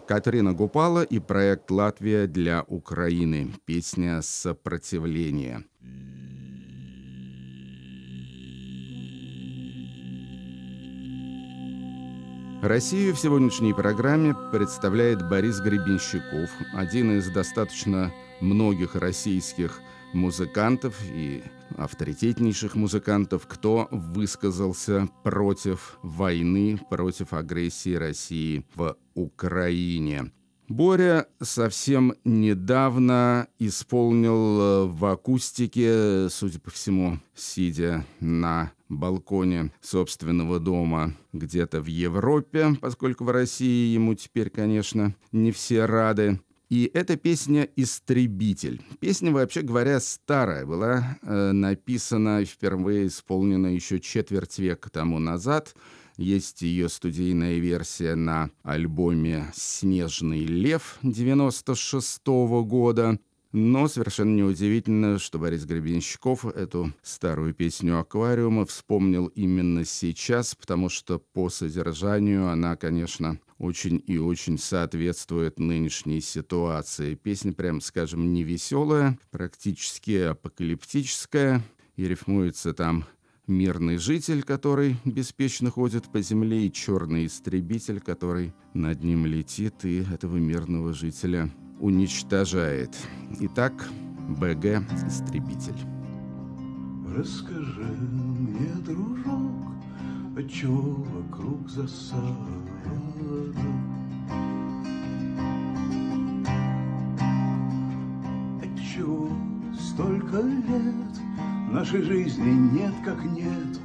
Катерина 0.08 0.52
Гупала 0.52 1.04
и 1.04 1.20
проект 1.20 1.72
«Латвия 1.72 2.28
для 2.28 2.64
Украины». 2.68 3.48
Песня 3.66 4.22
«Сопротивление». 4.22 5.64
Россию 12.64 13.14
в 13.14 13.20
сегодняшней 13.20 13.74
программе 13.74 14.36
представляет 14.52 15.30
Борис 15.30 15.60
Гребенщиков, 15.60 16.50
один 16.74 17.18
из 17.18 17.30
достаточно 17.30 18.12
многих 18.42 18.96
российских 18.96 19.82
музыкантов 20.17 20.97
и 21.15 21.45
авторитетнейших 21.77 22.75
музыкантов, 22.75 23.47
кто 23.47 23.87
высказался 23.91 25.09
против 25.23 25.99
войны, 26.03 26.81
против 26.91 27.33
агрессии 27.33 27.95
России 27.95 28.65
в 28.75 28.97
Украине. 29.15 30.33
Боря 30.69 31.29
совсем 31.41 32.15
недавно 32.25 33.47
исполнил 33.61 34.61
э, 34.61 34.87
в 34.87 35.05
акустике, 35.05 36.29
судя 36.29 36.59
по 36.59 36.73
всему, 36.73 37.21
сидя 37.37 38.05
на 38.19 38.73
балконе 38.89 39.71
собственного 39.81 40.59
дома 40.59 41.15
где-то 41.33 41.81
в 41.81 41.87
Европе, 41.87 42.77
поскольку 42.81 43.23
в 43.23 43.31
России 43.31 43.95
ему 43.95 44.15
теперь, 44.15 44.51
конечно, 44.51 45.15
не 45.31 45.53
все 45.53 45.85
рады, 45.85 46.41
И 46.69 46.91
эта 46.95 47.17
песня 47.17 47.69
«Истребитель». 47.77 48.83
Песня, 48.99 49.31
вообще 49.31 49.63
говоря, 49.63 50.01
старая, 50.01 50.67
была 50.67 51.17
э, 51.23 51.53
написана 51.53 52.45
впервые 52.45 53.07
исполнена 53.07 53.69
еще 53.69 54.01
четверть 54.01 54.59
века 54.59 54.91
тому 54.91 55.21
назад. 55.21 55.77
Есть 56.17 56.63
ее 56.63 56.89
студийная 56.89 57.59
версия 57.59 58.17
на 58.17 58.51
альбоме 58.65 59.53
«Снежный 59.55 60.45
лев» 60.45 60.99
96 61.03 62.27
года. 62.27 63.21
Но 63.53 63.87
совершенно 63.87 64.35
неудивительно, 64.35 65.21
что 65.21 65.39
Борис 65.39 65.65
Гребенщиков 65.65 66.45
эту 66.45 66.93
старую 67.01 67.55
песню 67.55 68.01
«Аквариума» 68.01 68.67
вспомнил 68.67 69.27
именно 69.29 69.85
сейчас, 69.85 70.57
потому 70.57 70.89
что 70.89 71.21
по 71.21 71.49
содержанию 71.49 72.49
она, 72.49 72.75
конечно, 72.75 73.39
очень 73.59 74.03
и 74.07 74.19
очень 74.19 74.59
соответствует 74.59 75.59
нынешней 75.59 76.21
ситуации. 76.21 77.15
Песня, 77.15 77.53
прям 77.53 77.81
скажем, 77.81 78.33
не 78.33 78.43
веселая, 78.43 79.19
практически 79.31 80.19
апокалиптическая, 80.31 81.63
и 81.97 82.05
рифмуется 82.07 82.75
там 82.75 83.05
мирный 83.47 83.97
житель, 83.97 84.43
который 84.43 84.97
беспечно 85.05 85.71
ходит 85.71 86.11
по 86.11 86.21
земле, 86.21 86.67
и 86.67 86.73
черный 86.73 87.27
истребитель, 87.27 88.01
который 88.01 88.53
над 88.75 89.03
ним 89.03 89.27
летит 89.27 89.85
и 89.85 90.05
этого 90.13 90.37
мирного 90.37 90.93
жителя 90.93 91.51
уничтожает. 91.81 92.97
Итак, 93.41 93.89
БГ 94.29 94.83
«Истребитель». 95.07 95.79
Расскажи 97.17 97.83
мне, 97.83 98.75
дружок, 98.85 99.76
отчего 100.37 101.03
вокруг 101.03 101.69
засада? 101.69 102.27
Отчего 108.63 109.31
столько 109.79 110.43
лет 110.43 111.73
нашей 111.73 112.03
жизни 112.03 112.51
нет 112.79 112.93
как 113.03 113.25
нет? 113.25 113.81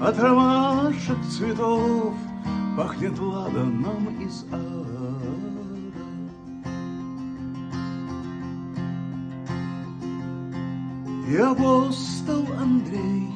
От 0.00 0.18
ромашек 0.18 1.20
цветов 1.30 2.14
пахнет 2.76 3.16
ладаном 3.20 4.20
из 4.20 4.44
ада. 4.50 4.71
И 11.32 11.36
апостол 11.38 12.46
Андрей 12.60 13.32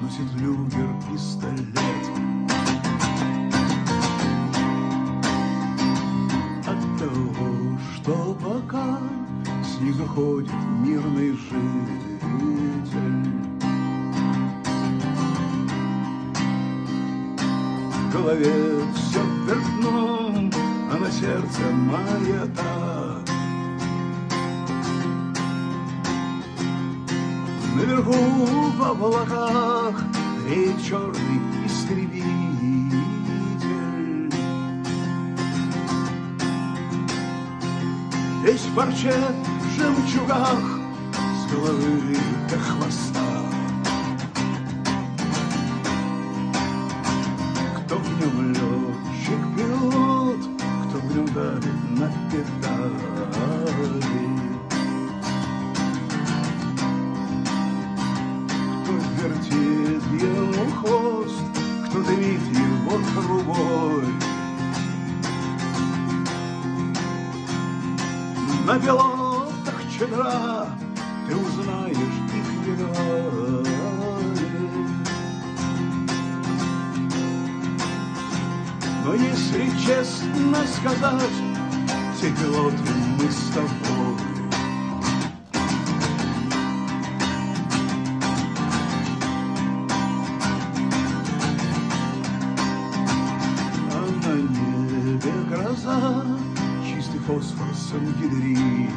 носит 0.00 0.32
люгер 0.40 0.88
пистолет. 1.10 1.66
От 6.64 6.80
того, 6.96 7.76
что 7.96 8.38
пока 8.40 9.00
снизу 9.64 10.06
ходит 10.06 10.52
мирный 10.78 11.32
житель. 11.32 12.20
В 17.90 18.12
голове 18.12 18.54
все 18.94 19.20
вверх 19.44 19.80
дном, 19.80 20.52
а 20.88 20.98
на 21.00 21.10
сердце 21.10 21.62
маята. 21.72 22.62
Наверху 22.62 22.73
облаках 28.94 29.94
реет 30.48 30.82
черный 30.82 31.66
истребитель. 31.66 32.24
Весь 38.44 38.60
в 38.60 38.74
парче 38.74 39.14
жемчугах 39.76 40.60
с 41.12 41.52
головы 41.52 42.18
до 42.50 42.58
хвоста. 42.58 43.23
Его 62.84 62.98
трубой. 63.14 64.04
На 68.66 68.78
пилотах 68.78 69.80
чедра 69.96 70.66
ты 71.28 71.36
узнаешь 71.36 71.96
их 72.34 72.48
герои. 72.66 73.64
Но 79.04 79.14
если 79.14 79.70
честно 79.84 80.66
сказать, 80.76 81.36
все 82.16 82.30
пилоты 82.30 82.92
мы 83.18 83.30
с 83.30 83.50
тобой. 83.54 83.93
Фосфор 97.94 98.00
с 98.00 98.00
ангидридом. 98.00 98.96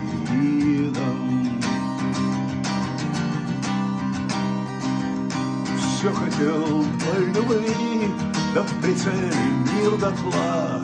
Все 5.78 6.12
хотел 6.14 6.84
по 6.84 7.20
любви, 7.20 8.12
да 8.54 8.62
в 8.64 8.82
прицеле 8.82 9.34
мир 9.74 9.91
дотла. 9.98 10.82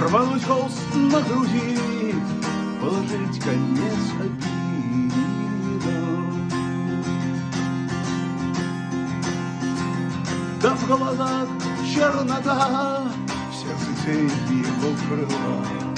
Рвануть 0.00 0.44
холст 0.44 0.94
на 0.94 1.20
груди, 1.20 2.14
положить 2.80 3.40
конец 3.42 4.12
обидам. 4.20 4.42
Да 10.60 10.74
в 10.74 10.86
глазах 10.86 11.48
чернота, 11.92 12.91
в 14.02 14.04
сердце 14.04 14.36
тень 14.48 15.91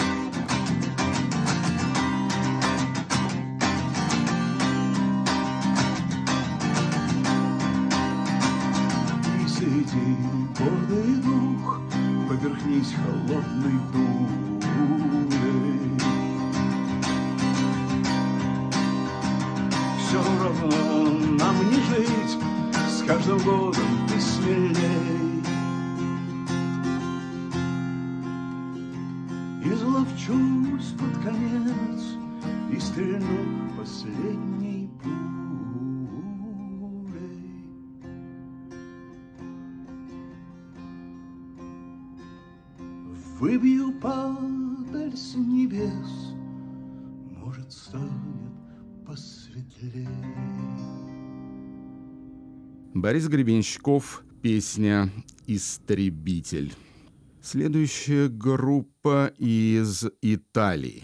последней 33.84 34.88
пулей. 35.02 35.20
Выбью 43.38 43.92
падаль 44.00 45.14
с 45.14 45.34
небес, 45.34 46.32
может, 47.44 47.70
станет 47.70 48.54
посветлее. 49.06 50.08
Борис 52.94 53.28
Гребенщиков, 53.28 54.24
песня 54.40 55.10
«Истребитель». 55.46 56.72
Следующая 57.42 58.28
группа 58.28 59.30
из 59.36 60.06
Италии. 60.22 61.02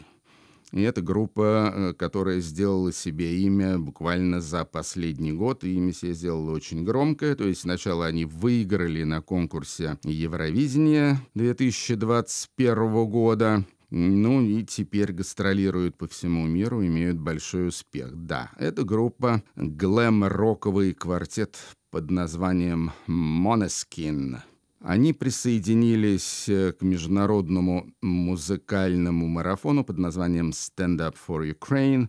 И 0.72 0.82
это 0.82 1.02
группа, 1.02 1.72
э, 1.74 1.92
которая 1.94 2.40
сделала 2.40 2.92
себе 2.92 3.38
имя 3.40 3.78
буквально 3.78 4.40
за 4.40 4.64
последний 4.64 5.32
год. 5.32 5.64
И 5.64 5.74
имя 5.74 5.92
себе 5.92 6.12
сделала 6.14 6.52
очень 6.52 6.84
громкое. 6.84 7.34
То 7.34 7.44
есть 7.44 7.62
сначала 7.62 8.06
они 8.06 8.24
выиграли 8.24 9.02
на 9.02 9.20
конкурсе 9.22 9.98
Евровидения 10.04 11.20
2021 11.34 13.06
года. 13.06 13.64
Ну 13.90 14.40
и 14.42 14.62
теперь 14.64 15.12
гастролируют 15.12 15.98
по 15.98 16.06
всему 16.06 16.46
миру, 16.46 16.84
имеют 16.84 17.18
большой 17.18 17.68
успех. 17.68 18.14
Да, 18.14 18.52
это 18.56 18.84
группа 18.84 19.42
глэм-роковый 19.56 20.94
квартет 20.94 21.58
под 21.90 22.10
названием 22.12 22.92
«Måneskin». 23.08 24.38
Они 24.80 25.12
присоединились 25.12 26.48
э, 26.48 26.72
к 26.72 26.82
международному 26.82 27.92
музыкальному 28.00 29.28
марафону 29.28 29.84
под 29.84 29.98
названием 29.98 30.50
«Stand 30.50 30.98
Up 30.98 31.16
for 31.28 31.46
Ukraine», 31.46 32.08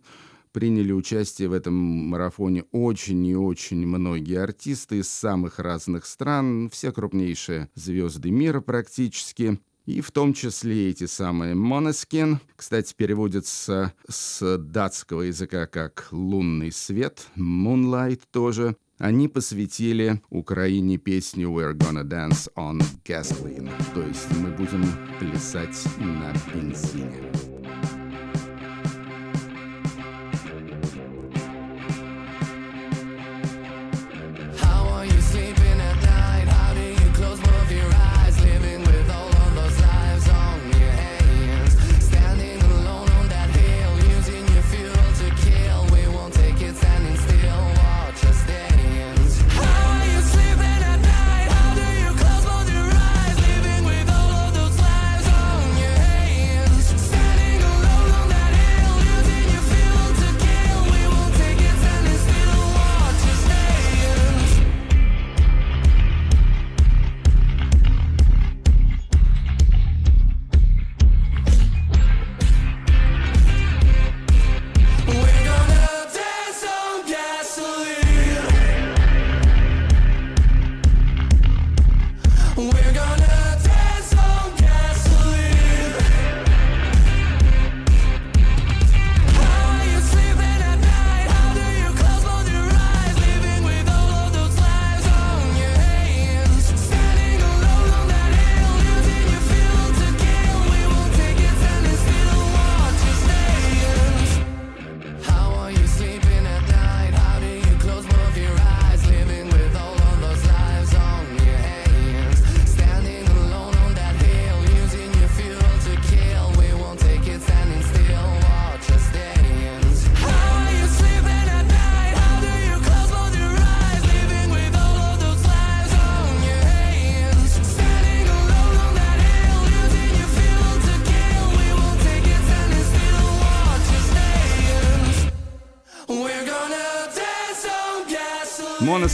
приняли 0.53 0.93
участие 0.93 1.49
в 1.49 1.53
этом 1.53 1.73
марафоне 1.73 2.63
очень 2.71 3.25
и 3.27 3.35
очень 3.35 3.85
многие 3.85 4.41
артисты 4.41 4.99
из 4.99 5.09
самых 5.09 5.59
разных 5.59 6.05
стран, 6.05 6.69
все 6.69 6.93
крупнейшие 6.93 7.69
звезды 7.75 8.31
мира 8.31 8.61
практически. 8.61 9.59
И 9.85 9.99
в 9.99 10.11
том 10.11 10.33
числе 10.33 10.91
эти 10.91 11.07
самые 11.07 11.55
Måneskin, 11.55 12.37
кстати, 12.55 12.93
переводится 12.95 13.93
с 14.07 14.57
датского 14.57 15.23
языка 15.23 15.67
как 15.67 16.07
«лунный 16.11 16.71
свет», 16.71 17.27
«moonlight» 17.35 18.21
тоже. 18.31 18.77
Они 19.01 19.27
посвятили 19.27 20.21
Украине 20.29 20.97
песню 20.97 21.49
«We're 21.49 21.73
gonna 21.73 22.03
dance 22.03 22.47
on 22.55 22.83
gasoline», 23.03 23.71
то 23.95 24.03
есть 24.03 24.29
мы 24.37 24.51
будем 24.51 24.83
плясать 25.17 25.83
на 25.97 26.31
бензине. 26.53 27.31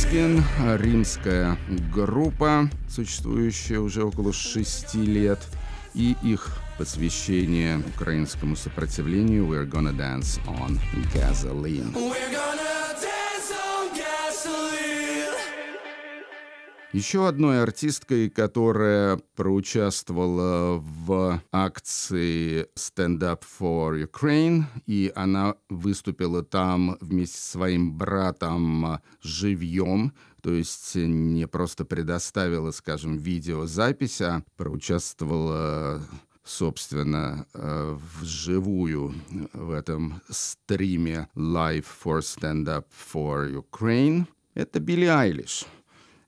Моноскин— 0.08 0.42
римская 0.78 1.58
группа, 1.94 2.70
существующая 2.90 3.80
уже 3.80 4.06
около 4.06 4.32
шести 4.32 5.00
лет, 5.00 5.40
и 5.94 6.16
их 6.24 6.60
посвящение 6.78 7.80
украинскому 7.80 8.56
сопротивлению 8.56 9.46
«We're 9.48 9.70
gonna 9.70 9.94
dance 9.94 10.40
on 10.46 10.80
gasoline». 11.14 11.94
We're 11.94 12.32
gonna 12.32 12.67
Еще 16.98 17.28
одной 17.28 17.62
артисткой, 17.62 18.28
которая 18.28 19.22
проучаствовала 19.36 20.80
в 20.80 21.40
акции 21.52 22.66
Stand 22.74 23.20
Up 23.20 23.44
for 23.60 24.04
Ukraine, 24.04 24.64
и 24.88 25.12
она 25.16 25.54
выступила 25.70 26.42
там 26.42 26.98
вместе 27.00 27.38
со 27.38 27.52
своим 27.52 27.96
братом 27.96 29.00
живьем, 29.22 30.12
то 30.42 30.52
есть 30.52 30.96
не 30.96 31.48
просто 31.48 31.86
предоставила, 31.86 32.72
скажем, 32.72 33.16
видеозапись, 33.16 34.20
а 34.22 34.42
проучаствовала 34.56 36.02
собственно, 36.44 37.46
э, 37.54 37.96
вживую 38.20 39.14
в 39.54 39.70
этом 39.70 40.20
стриме 40.32 41.30
Live 41.36 41.86
for 42.04 42.22
Stand 42.22 42.66
Up 42.66 42.86
for 43.14 43.64
Ukraine, 43.64 44.26
это 44.56 44.80
Билли 44.80 45.06
Айлиш. 45.06 45.68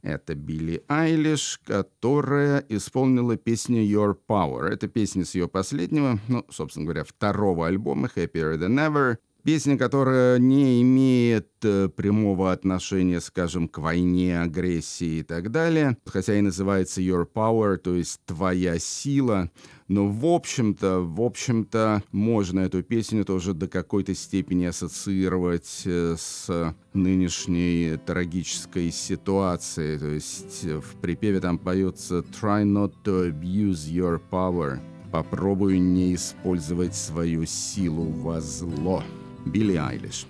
Это 0.02 0.34
Билли 0.34 0.84
Айлиш, 0.88 1.60
которая 1.66 2.64
исполнила 2.70 3.36
песню 3.36 3.84
Your 3.84 4.18
Power. 4.28 4.68
Это 4.68 4.88
песня 4.88 5.26
с 5.26 5.36
ее 5.36 5.50
последнего, 5.50 6.20
ну, 6.30 6.46
собственно 6.50 6.86
говоря, 6.86 7.04
второго 7.04 7.68
альбома 7.68 8.10
Happier 8.16 8.58
Than 8.58 8.78
Ever. 8.78 9.18
Песня, 9.44 9.78
которая 9.78 10.38
не 10.38 10.82
имеет 10.82 11.48
э, 11.64 11.88
прямого 11.88 12.52
отношения, 12.52 13.22
скажем, 13.22 13.70
к 13.70 13.78
войне, 13.78 14.42
агрессии 14.42 15.20
и 15.20 15.24
так 15.24 15.50
далее, 15.50 15.98
хотя 16.06 16.38
и 16.38 16.42
называется 16.42 17.02
Your 17.02 17.26
Power, 17.26 17.78
то 17.78 17.96
есть 17.96 18.20
твоя 18.26 18.78
сила. 18.80 19.50
Но 19.88 20.08
в 20.08 20.26
общем-то, 20.26 21.00
в 21.00 21.22
общем-то, 21.22 22.04
можно 22.12 22.60
эту 22.60 22.84
песню 22.84 23.24
тоже 23.24 23.54
до 23.54 23.68
какой-то 23.68 24.14
степени 24.14 24.66
ассоциировать 24.66 25.84
э, 25.86 26.16
с 26.18 26.76
нынешней 26.94 27.98
трагической 28.06 28.92
ситуацией. 28.92 29.98
То 29.98 30.08
есть 30.08 30.66
э, 30.66 30.80
в 30.80 30.96
припеве 31.02 31.40
там 31.40 31.58
поется 31.58 32.20
«Try 32.20 32.66
not 32.66 32.94
to 33.06 33.32
abuse 33.32 33.90
your 33.90 34.22
power». 34.30 34.80
Попробуй 35.12 35.80
не 35.80 36.14
использовать 36.14 36.94
свою 36.94 37.46
силу 37.46 38.04
во 38.04 38.42
зло. 38.42 39.04
Billie 39.52 39.76
Eilish. 39.76 40.26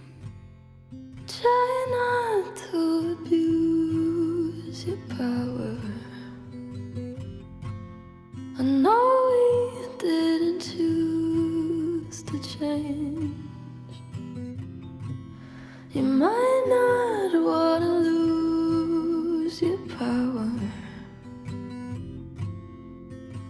Try 1.27 1.85
not 1.97 2.55
to 2.55 3.17
abuse 3.19 4.85
your 4.85 4.97
power. 5.09 5.77
I 8.57 8.63
know 8.63 9.05
we 9.29 9.87
didn't 9.97 10.61
choose 10.61 12.23
to 12.23 12.39
change. 12.39 13.35
You 15.91 16.03
might 16.03 16.63
not 16.67 17.41
want 17.43 17.83
to 17.83 17.91
lose 18.09 19.61
your 19.61 19.77
power, 19.97 20.49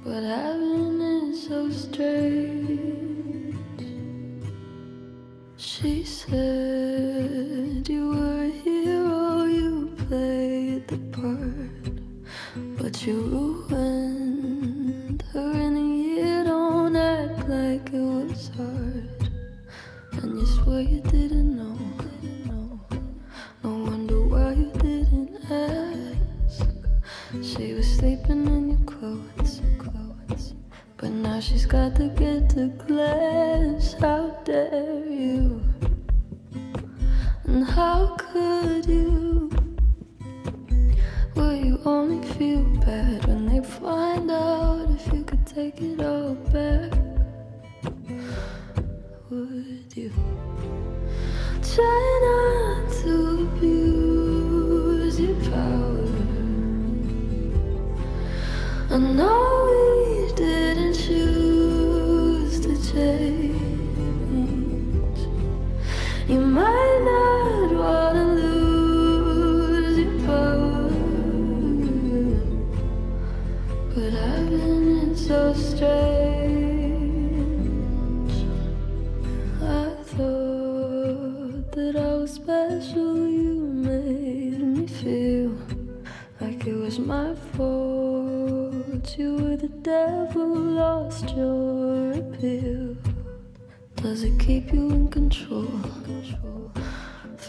but 0.04 0.24
heaven 0.24 1.02
is 1.02 1.48
so 1.48 1.70
strange. 1.70 2.59
She 5.82 6.04
said 6.04 6.79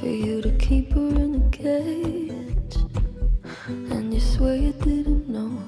For 0.01 0.07
you 0.07 0.41
to 0.41 0.51
keep 0.53 0.95
her 0.95 1.09
in 1.09 1.35
a 1.47 1.51
cage, 1.51 2.77
and 3.69 4.15
you 4.15 4.19
swear 4.19 4.55
you 4.57 4.73
didn't 4.73 5.29
know. 5.29 5.61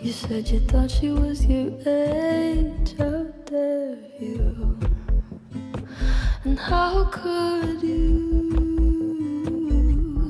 You 0.00 0.12
said 0.12 0.48
you 0.48 0.60
thought 0.60 0.90
she 0.90 1.10
was 1.10 1.44
your 1.44 1.72
age. 1.86 2.94
How 2.96 3.26
dare 3.44 3.98
you? 4.18 4.78
And 6.44 6.58
how 6.58 7.04
could 7.12 7.82
you? 7.82 8.48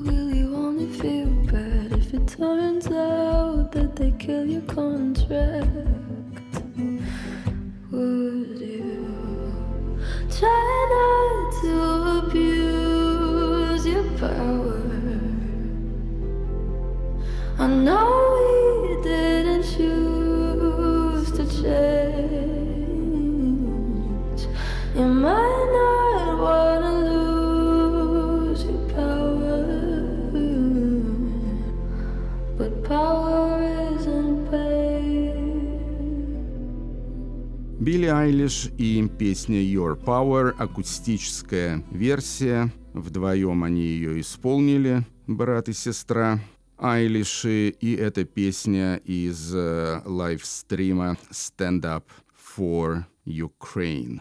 Will 0.05 0.35
you 0.35 0.57
only 0.57 0.91
feel 0.99 1.31
bad 1.53 1.93
if 1.93 2.15
it 2.15 2.27
turns 2.27 2.89
out 2.89 3.71
that 3.71 3.95
they 3.95 4.11
kill 4.19 4.45
your 4.45 4.63
contract? 4.63 5.94
Айлиш 38.45 38.69
и 38.77 39.09
песня 39.09 39.63
Your 39.63 39.99
Power, 39.99 40.55
акустическая 40.59 41.83
версия. 41.91 42.71
Вдвоем 42.93 43.65
они 43.65 43.81
ее 43.81 44.21
исполнили, 44.21 45.07
брат 45.27 45.71
и 45.71 45.73
сестра. 45.73 46.39
Айлиши, 46.77 47.71
и 47.71 47.95
эта 47.95 48.27
песня 48.27 48.97
из 48.97 49.51
э, 49.55 50.03
лайвстрима 50.05 51.17
Stand 51.31 51.85
Up 51.85 52.05
for 52.55 53.05
Ukraine. 53.25 54.21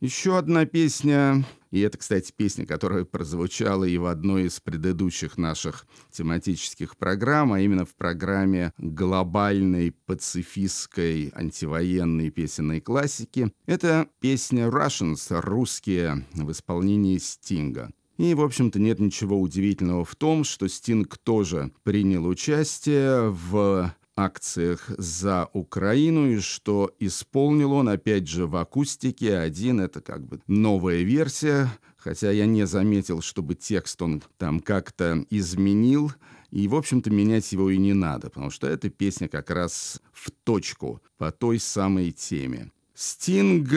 Еще 0.00 0.36
одна 0.36 0.66
песня, 0.66 1.42
и 1.72 1.80
это, 1.80 1.98
кстати, 1.98 2.32
песня, 2.36 2.66
которая 2.66 3.04
прозвучала 3.04 3.84
и 3.84 3.96
в 3.96 4.04
одной 4.06 4.44
из 4.44 4.60
предыдущих 4.60 5.38
наших 5.38 5.86
тематических 6.10 6.96
программ, 6.98 7.52
а 7.54 7.60
именно 7.60 7.86
в 7.86 7.96
программе 7.96 8.72
глобальной 8.76 9.90
пацифистской 9.90 11.32
антивоенной 11.34 12.30
песенной 12.30 12.82
классики. 12.82 13.50
Это 13.66 14.06
песня 14.20 14.66
Russians, 14.68 15.40
русские, 15.40 16.26
в 16.34 16.52
исполнении 16.52 17.16
Стинга. 17.16 17.90
И, 18.18 18.34
в 18.34 18.42
общем-то, 18.42 18.78
нет 18.78 19.00
ничего 19.00 19.40
удивительного 19.40 20.04
в 20.04 20.14
том, 20.14 20.44
что 20.44 20.68
Стинг 20.68 21.16
тоже 21.16 21.72
принял 21.82 22.26
участие 22.26 23.30
в 23.30 23.94
акциях 24.22 24.90
за 24.98 25.48
Украину, 25.52 26.30
и 26.30 26.38
что 26.38 26.94
исполнил 26.98 27.72
он, 27.72 27.88
опять 27.88 28.28
же, 28.28 28.46
в 28.46 28.56
акустике 28.56 29.36
один. 29.36 29.80
Это 29.80 30.00
как 30.00 30.26
бы 30.26 30.40
новая 30.46 31.02
версия, 31.02 31.68
хотя 31.96 32.30
я 32.30 32.46
не 32.46 32.66
заметил, 32.66 33.20
чтобы 33.20 33.54
текст 33.54 34.00
он 34.02 34.22
там 34.38 34.60
как-то 34.60 35.24
изменил. 35.30 36.12
И, 36.50 36.68
в 36.68 36.74
общем-то, 36.74 37.10
менять 37.10 37.50
его 37.52 37.70
и 37.70 37.78
не 37.78 37.94
надо, 37.94 38.28
потому 38.28 38.50
что 38.50 38.66
эта 38.66 38.90
песня 38.90 39.28
как 39.28 39.50
раз 39.50 40.00
в 40.12 40.30
точку 40.30 41.00
по 41.16 41.30
той 41.30 41.58
самой 41.58 42.12
теме. 42.12 42.70
Стинг, 42.94 43.70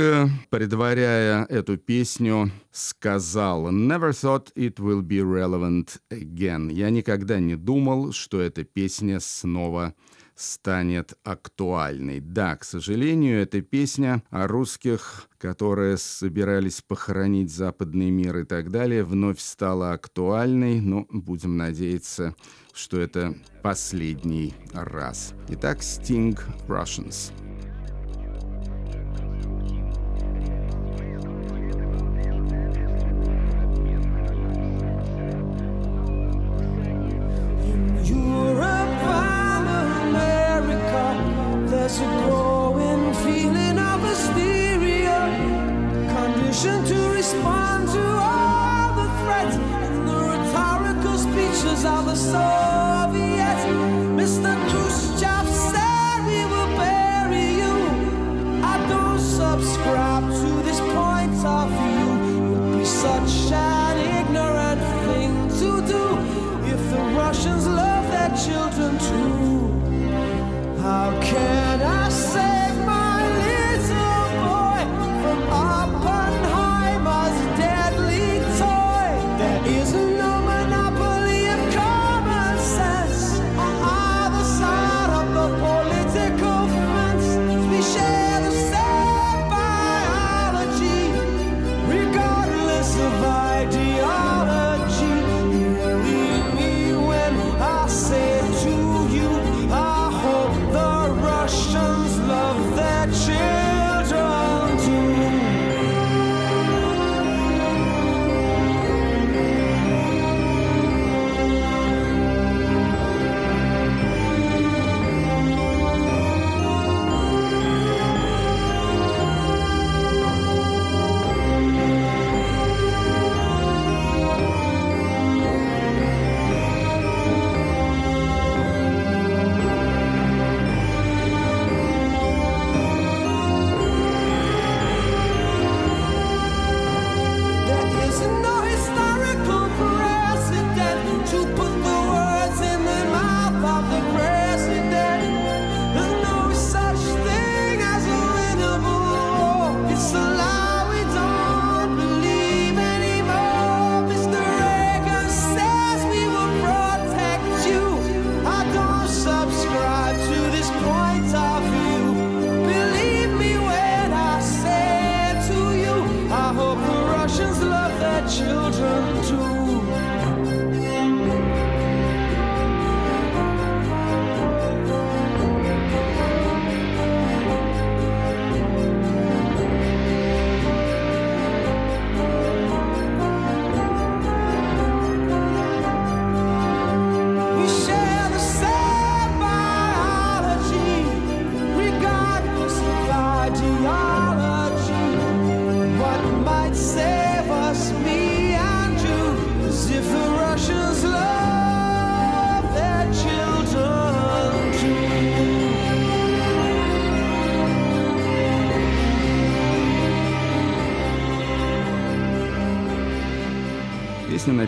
предваряя 0.50 1.46
эту 1.46 1.78
песню, 1.78 2.52
сказал 2.72 3.72
«Never 3.72 4.12
thought 4.12 4.54
it 4.56 4.76
will 4.76 5.02
be 5.02 5.22
relevant 5.22 6.00
again». 6.10 6.72
Я 6.72 6.89
никогда 6.89 7.39
не 7.39 7.56
думал, 7.56 8.12
что 8.12 8.41
эта 8.41 8.66
песня 8.66 9.22
снова 9.22 9.96
станет 10.36 11.13
актуальной. 11.23 12.19
Да, 12.19 12.55
к 12.55 12.63
сожалению, 12.63 13.41
эта 13.41 13.61
песня 13.61 14.23
о 14.29 14.47
русских, 14.47 15.29
которые 15.38 15.97
собирались 15.97 16.81
похоронить 16.81 17.51
западный 17.51 18.09
мир 18.09 18.38
и 18.39 18.43
так 18.43 18.71
далее, 18.71 19.03
вновь 19.03 19.39
стала 19.39 19.93
актуальной, 19.93 20.81
но 20.81 21.05
будем 21.09 21.57
надеяться, 21.57 22.36
что 22.73 22.99
это 22.99 23.36
последний 23.63 24.53
раз. 24.73 25.33
Итак, 25.49 25.79
Sting 25.79 26.39
Russians. 26.67 27.31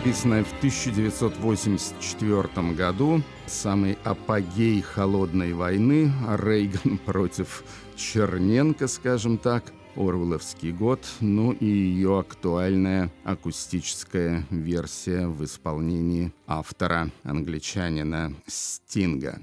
Написанная 0.08 0.42
в 0.42 0.56
1984 0.56 2.72
году, 2.72 3.20
самый 3.46 3.98
апогей 4.04 4.80
холодной 4.80 5.52
войны, 5.52 6.10
Рейган 6.26 6.96
против 7.04 7.62
Черненко, 7.94 8.88
скажем 8.88 9.36
так, 9.36 9.70
Орвеловский 9.96 10.72
год, 10.72 11.06
ну 11.20 11.52
и 11.52 11.66
ее 11.66 12.20
актуальная 12.20 13.12
акустическая 13.22 14.46
версия 14.48 15.26
в 15.26 15.44
исполнении 15.44 16.32
автора, 16.46 17.10
англичанина 17.22 18.32
Стинга. 18.46 19.42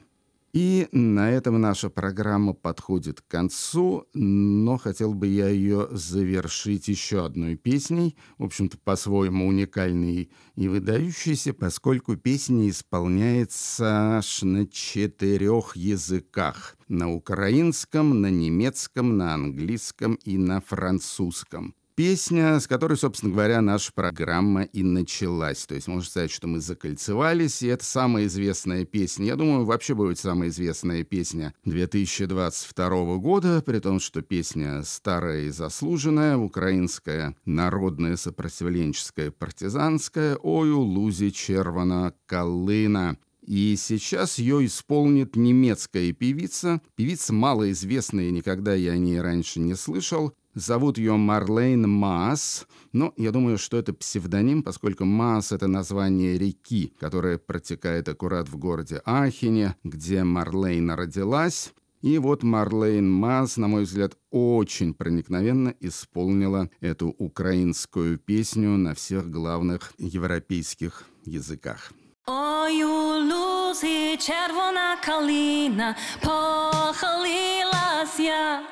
И 0.55 0.87
на 0.93 1.31
этом 1.31 1.59
наша 1.59 1.89
программа 1.89 2.53
подходит 2.53 3.19
к 3.19 3.27
концу, 3.27 4.07
но 4.13 4.77
хотел 4.77 5.13
бы 5.13 5.27
я 5.27 5.49
ее 5.49 5.89
завершить 5.91 6.87
еще 6.87 7.25
одной 7.25 7.57
песней, 7.57 8.15
в 8.37 8.45
общем-то, 8.45 8.77
по-своему 8.77 9.47
уникальной 9.47 10.31
и 10.55 10.67
выдающейся, 10.69 11.53
поскольку 11.53 12.15
песня 12.15 12.69
исполняется 12.69 14.15
аж 14.15 14.43
на 14.43 14.65
четырех 14.65 15.75
языках. 15.75 16.77
На 16.87 17.11
украинском, 17.11 18.21
на 18.21 18.31
немецком, 18.31 19.17
на 19.17 19.33
английском 19.33 20.13
и 20.23 20.37
на 20.37 20.61
французском. 20.61 21.75
Песня, 21.95 22.59
с 22.59 22.67
которой, 22.67 22.97
собственно 22.97 23.31
говоря, 23.31 23.61
наша 23.61 23.93
программа 23.93 24.63
и 24.63 24.83
началась. 24.83 25.65
То 25.65 25.75
есть 25.75 25.87
можно 25.87 26.03
сказать, 26.03 26.29
что 26.29 26.45
мы 26.45 26.59
закольцевались, 26.59 27.63
и 27.63 27.67
это 27.67 27.85
самая 27.85 28.25
известная 28.25 28.83
песня. 28.83 29.27
Я 29.27 29.37
думаю, 29.37 29.63
вообще 29.63 29.95
будет 29.95 30.19
самая 30.19 30.49
известная 30.49 31.05
песня 31.05 31.53
2022 31.63 33.15
года, 33.15 33.63
при 33.65 33.79
том, 33.79 34.01
что 34.01 34.21
песня 34.21 34.83
старая 34.83 35.43
и 35.43 35.51
заслуженная, 35.51 36.35
украинская, 36.35 37.33
народная, 37.45 38.17
сопротивленческая, 38.17 39.31
партизанская 39.31 40.35
«Ой, 40.43 40.71
у 40.71 40.81
лузі 40.81 41.31
червона 41.31 42.11
калина». 42.25 43.15
И 43.47 43.75
сейчас 43.77 44.39
ее 44.39 44.65
исполнит 44.65 45.35
немецкая 45.35 46.11
певица. 46.13 46.81
Певица 46.95 47.31
малоизвестная, 47.31 48.31
никогда 48.31 48.73
я 48.73 48.93
о 48.93 48.97
ней 48.97 49.21
раньше 49.21 49.59
не 49.59 49.75
слышал. 49.75 50.33
Зовут 50.55 50.97
ее 50.97 51.17
Марлейн 51.17 51.87
Маас, 51.89 52.65
но 52.93 53.13
я 53.17 53.31
думаю, 53.31 53.57
что 53.57 53.75
это 53.75 53.93
псевдоним, 53.93 54.63
поскольку 54.63 55.03
Маас— 55.03 55.51
это 55.53 55.67
название 55.67 56.37
реки, 56.37 56.93
которая 56.97 57.37
протекает 57.37 58.07
аккурат 58.07 58.47
в 58.47 58.55
городе 58.57 59.01
Ахене, 59.03 59.75
где 59.83 60.23
Марлейн 60.23 60.91
родилась. 60.91 61.73
И 62.01 62.17
вот 62.19 62.43
Марлейн 62.43 63.11
Маас, 63.11 63.57
на 63.57 63.67
мой 63.67 63.83
взгляд, 63.83 64.15
очень 64.31 64.93
проникновенно 64.93 65.73
исполнила 65.81 66.69
эту 66.79 67.09
украинскую 67.09 68.17
песню 68.17 68.77
на 68.77 68.93
всех 68.93 69.29
главных 69.29 69.91
европейских 69.97 71.03
языках. 71.25 71.91
Ой, 72.27 72.83
у 72.83 73.19
лузі 73.19 74.17
червона 74.17 74.97
калина 75.05 75.95
похилилась 76.21 78.19
я. 78.19 78.63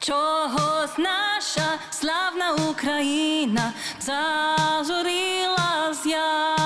Чогось 0.00 0.98
наша 0.98 1.78
славна 1.90 2.52
Україна 2.70 3.72
зажурилась 4.00 5.56
я. 6.06 6.59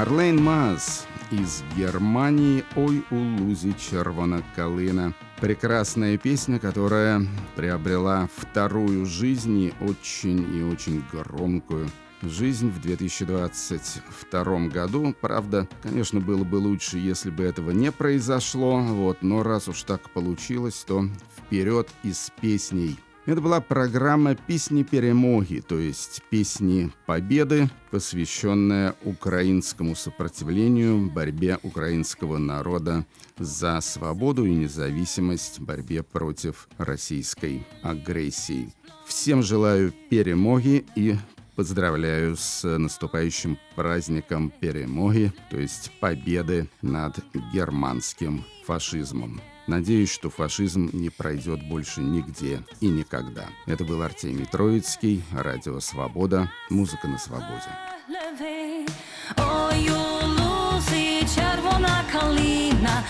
Марлейн 0.00 0.42
Маас 0.42 1.06
из 1.30 1.62
Германии 1.76 2.64
«Ой, 2.74 3.04
у 3.10 3.16
лузи 3.16 3.74
червона 3.78 4.42
калина». 4.56 5.12
Прекрасная 5.42 6.16
песня, 6.16 6.58
которая 6.58 7.26
приобрела 7.54 8.26
вторую 8.34 9.04
жизнь 9.04 9.58
и 9.58 9.74
очень 9.78 10.56
и 10.56 10.62
очень 10.62 11.04
громкую 11.12 11.90
жизнь 12.22 12.70
в 12.70 12.80
2022 12.80 14.68
году. 14.68 15.14
Правда, 15.20 15.68
конечно, 15.82 16.18
было 16.18 16.44
бы 16.44 16.56
лучше, 16.56 16.96
если 16.96 17.28
бы 17.28 17.44
этого 17.44 17.70
не 17.70 17.92
произошло, 17.92 18.80
вот, 18.80 19.18
но 19.20 19.42
раз 19.42 19.68
уж 19.68 19.82
так 19.82 20.08
получилось, 20.12 20.82
то 20.88 21.04
вперед 21.36 21.90
и 22.04 22.14
с 22.14 22.32
песней. 22.40 22.98
Это 23.30 23.40
была 23.40 23.60
программа 23.60 24.34
«Песни 24.34 24.82
перемоги», 24.82 25.60
то 25.60 25.78
есть 25.78 26.20
«Песни 26.30 26.90
победы», 27.06 27.70
посвященная 27.92 28.96
украинскому 29.04 29.94
сопротивлению, 29.94 31.08
борьбе 31.08 31.56
украинского 31.62 32.38
народа 32.38 33.06
за 33.38 33.80
свободу 33.82 34.46
и 34.46 34.52
независимость, 34.52 35.60
борьбе 35.60 36.02
против 36.02 36.68
российской 36.76 37.64
агрессии. 37.84 38.74
Всем 39.06 39.44
желаю 39.44 39.94
перемоги 40.10 40.84
и 40.96 41.14
поздравляю 41.54 42.36
с 42.36 42.66
наступающим 42.66 43.58
праздником 43.76 44.52
перемоги, 44.58 45.32
то 45.52 45.56
есть 45.56 45.92
победы 46.00 46.68
над 46.82 47.14
германским 47.54 48.44
фашизмом. 48.66 49.40
Надеюсь, 49.70 50.10
что 50.10 50.30
фашизм 50.30 50.90
не 50.92 51.10
пройдет 51.10 51.62
больше 51.62 52.00
нигде 52.00 52.64
и 52.80 52.88
никогда. 52.88 53.46
Это 53.66 53.84
был 53.84 54.02
Артемий 54.02 54.44
Троицкий, 54.44 55.22
Радио 55.30 55.78
Свобода, 55.78 56.50
Музыка 56.70 57.06
на 57.06 57.18
свободе. 57.18 57.70
Ой, 59.36 59.88
улузи, 59.88 61.24
червона 61.32 62.04
калина, 62.10 63.04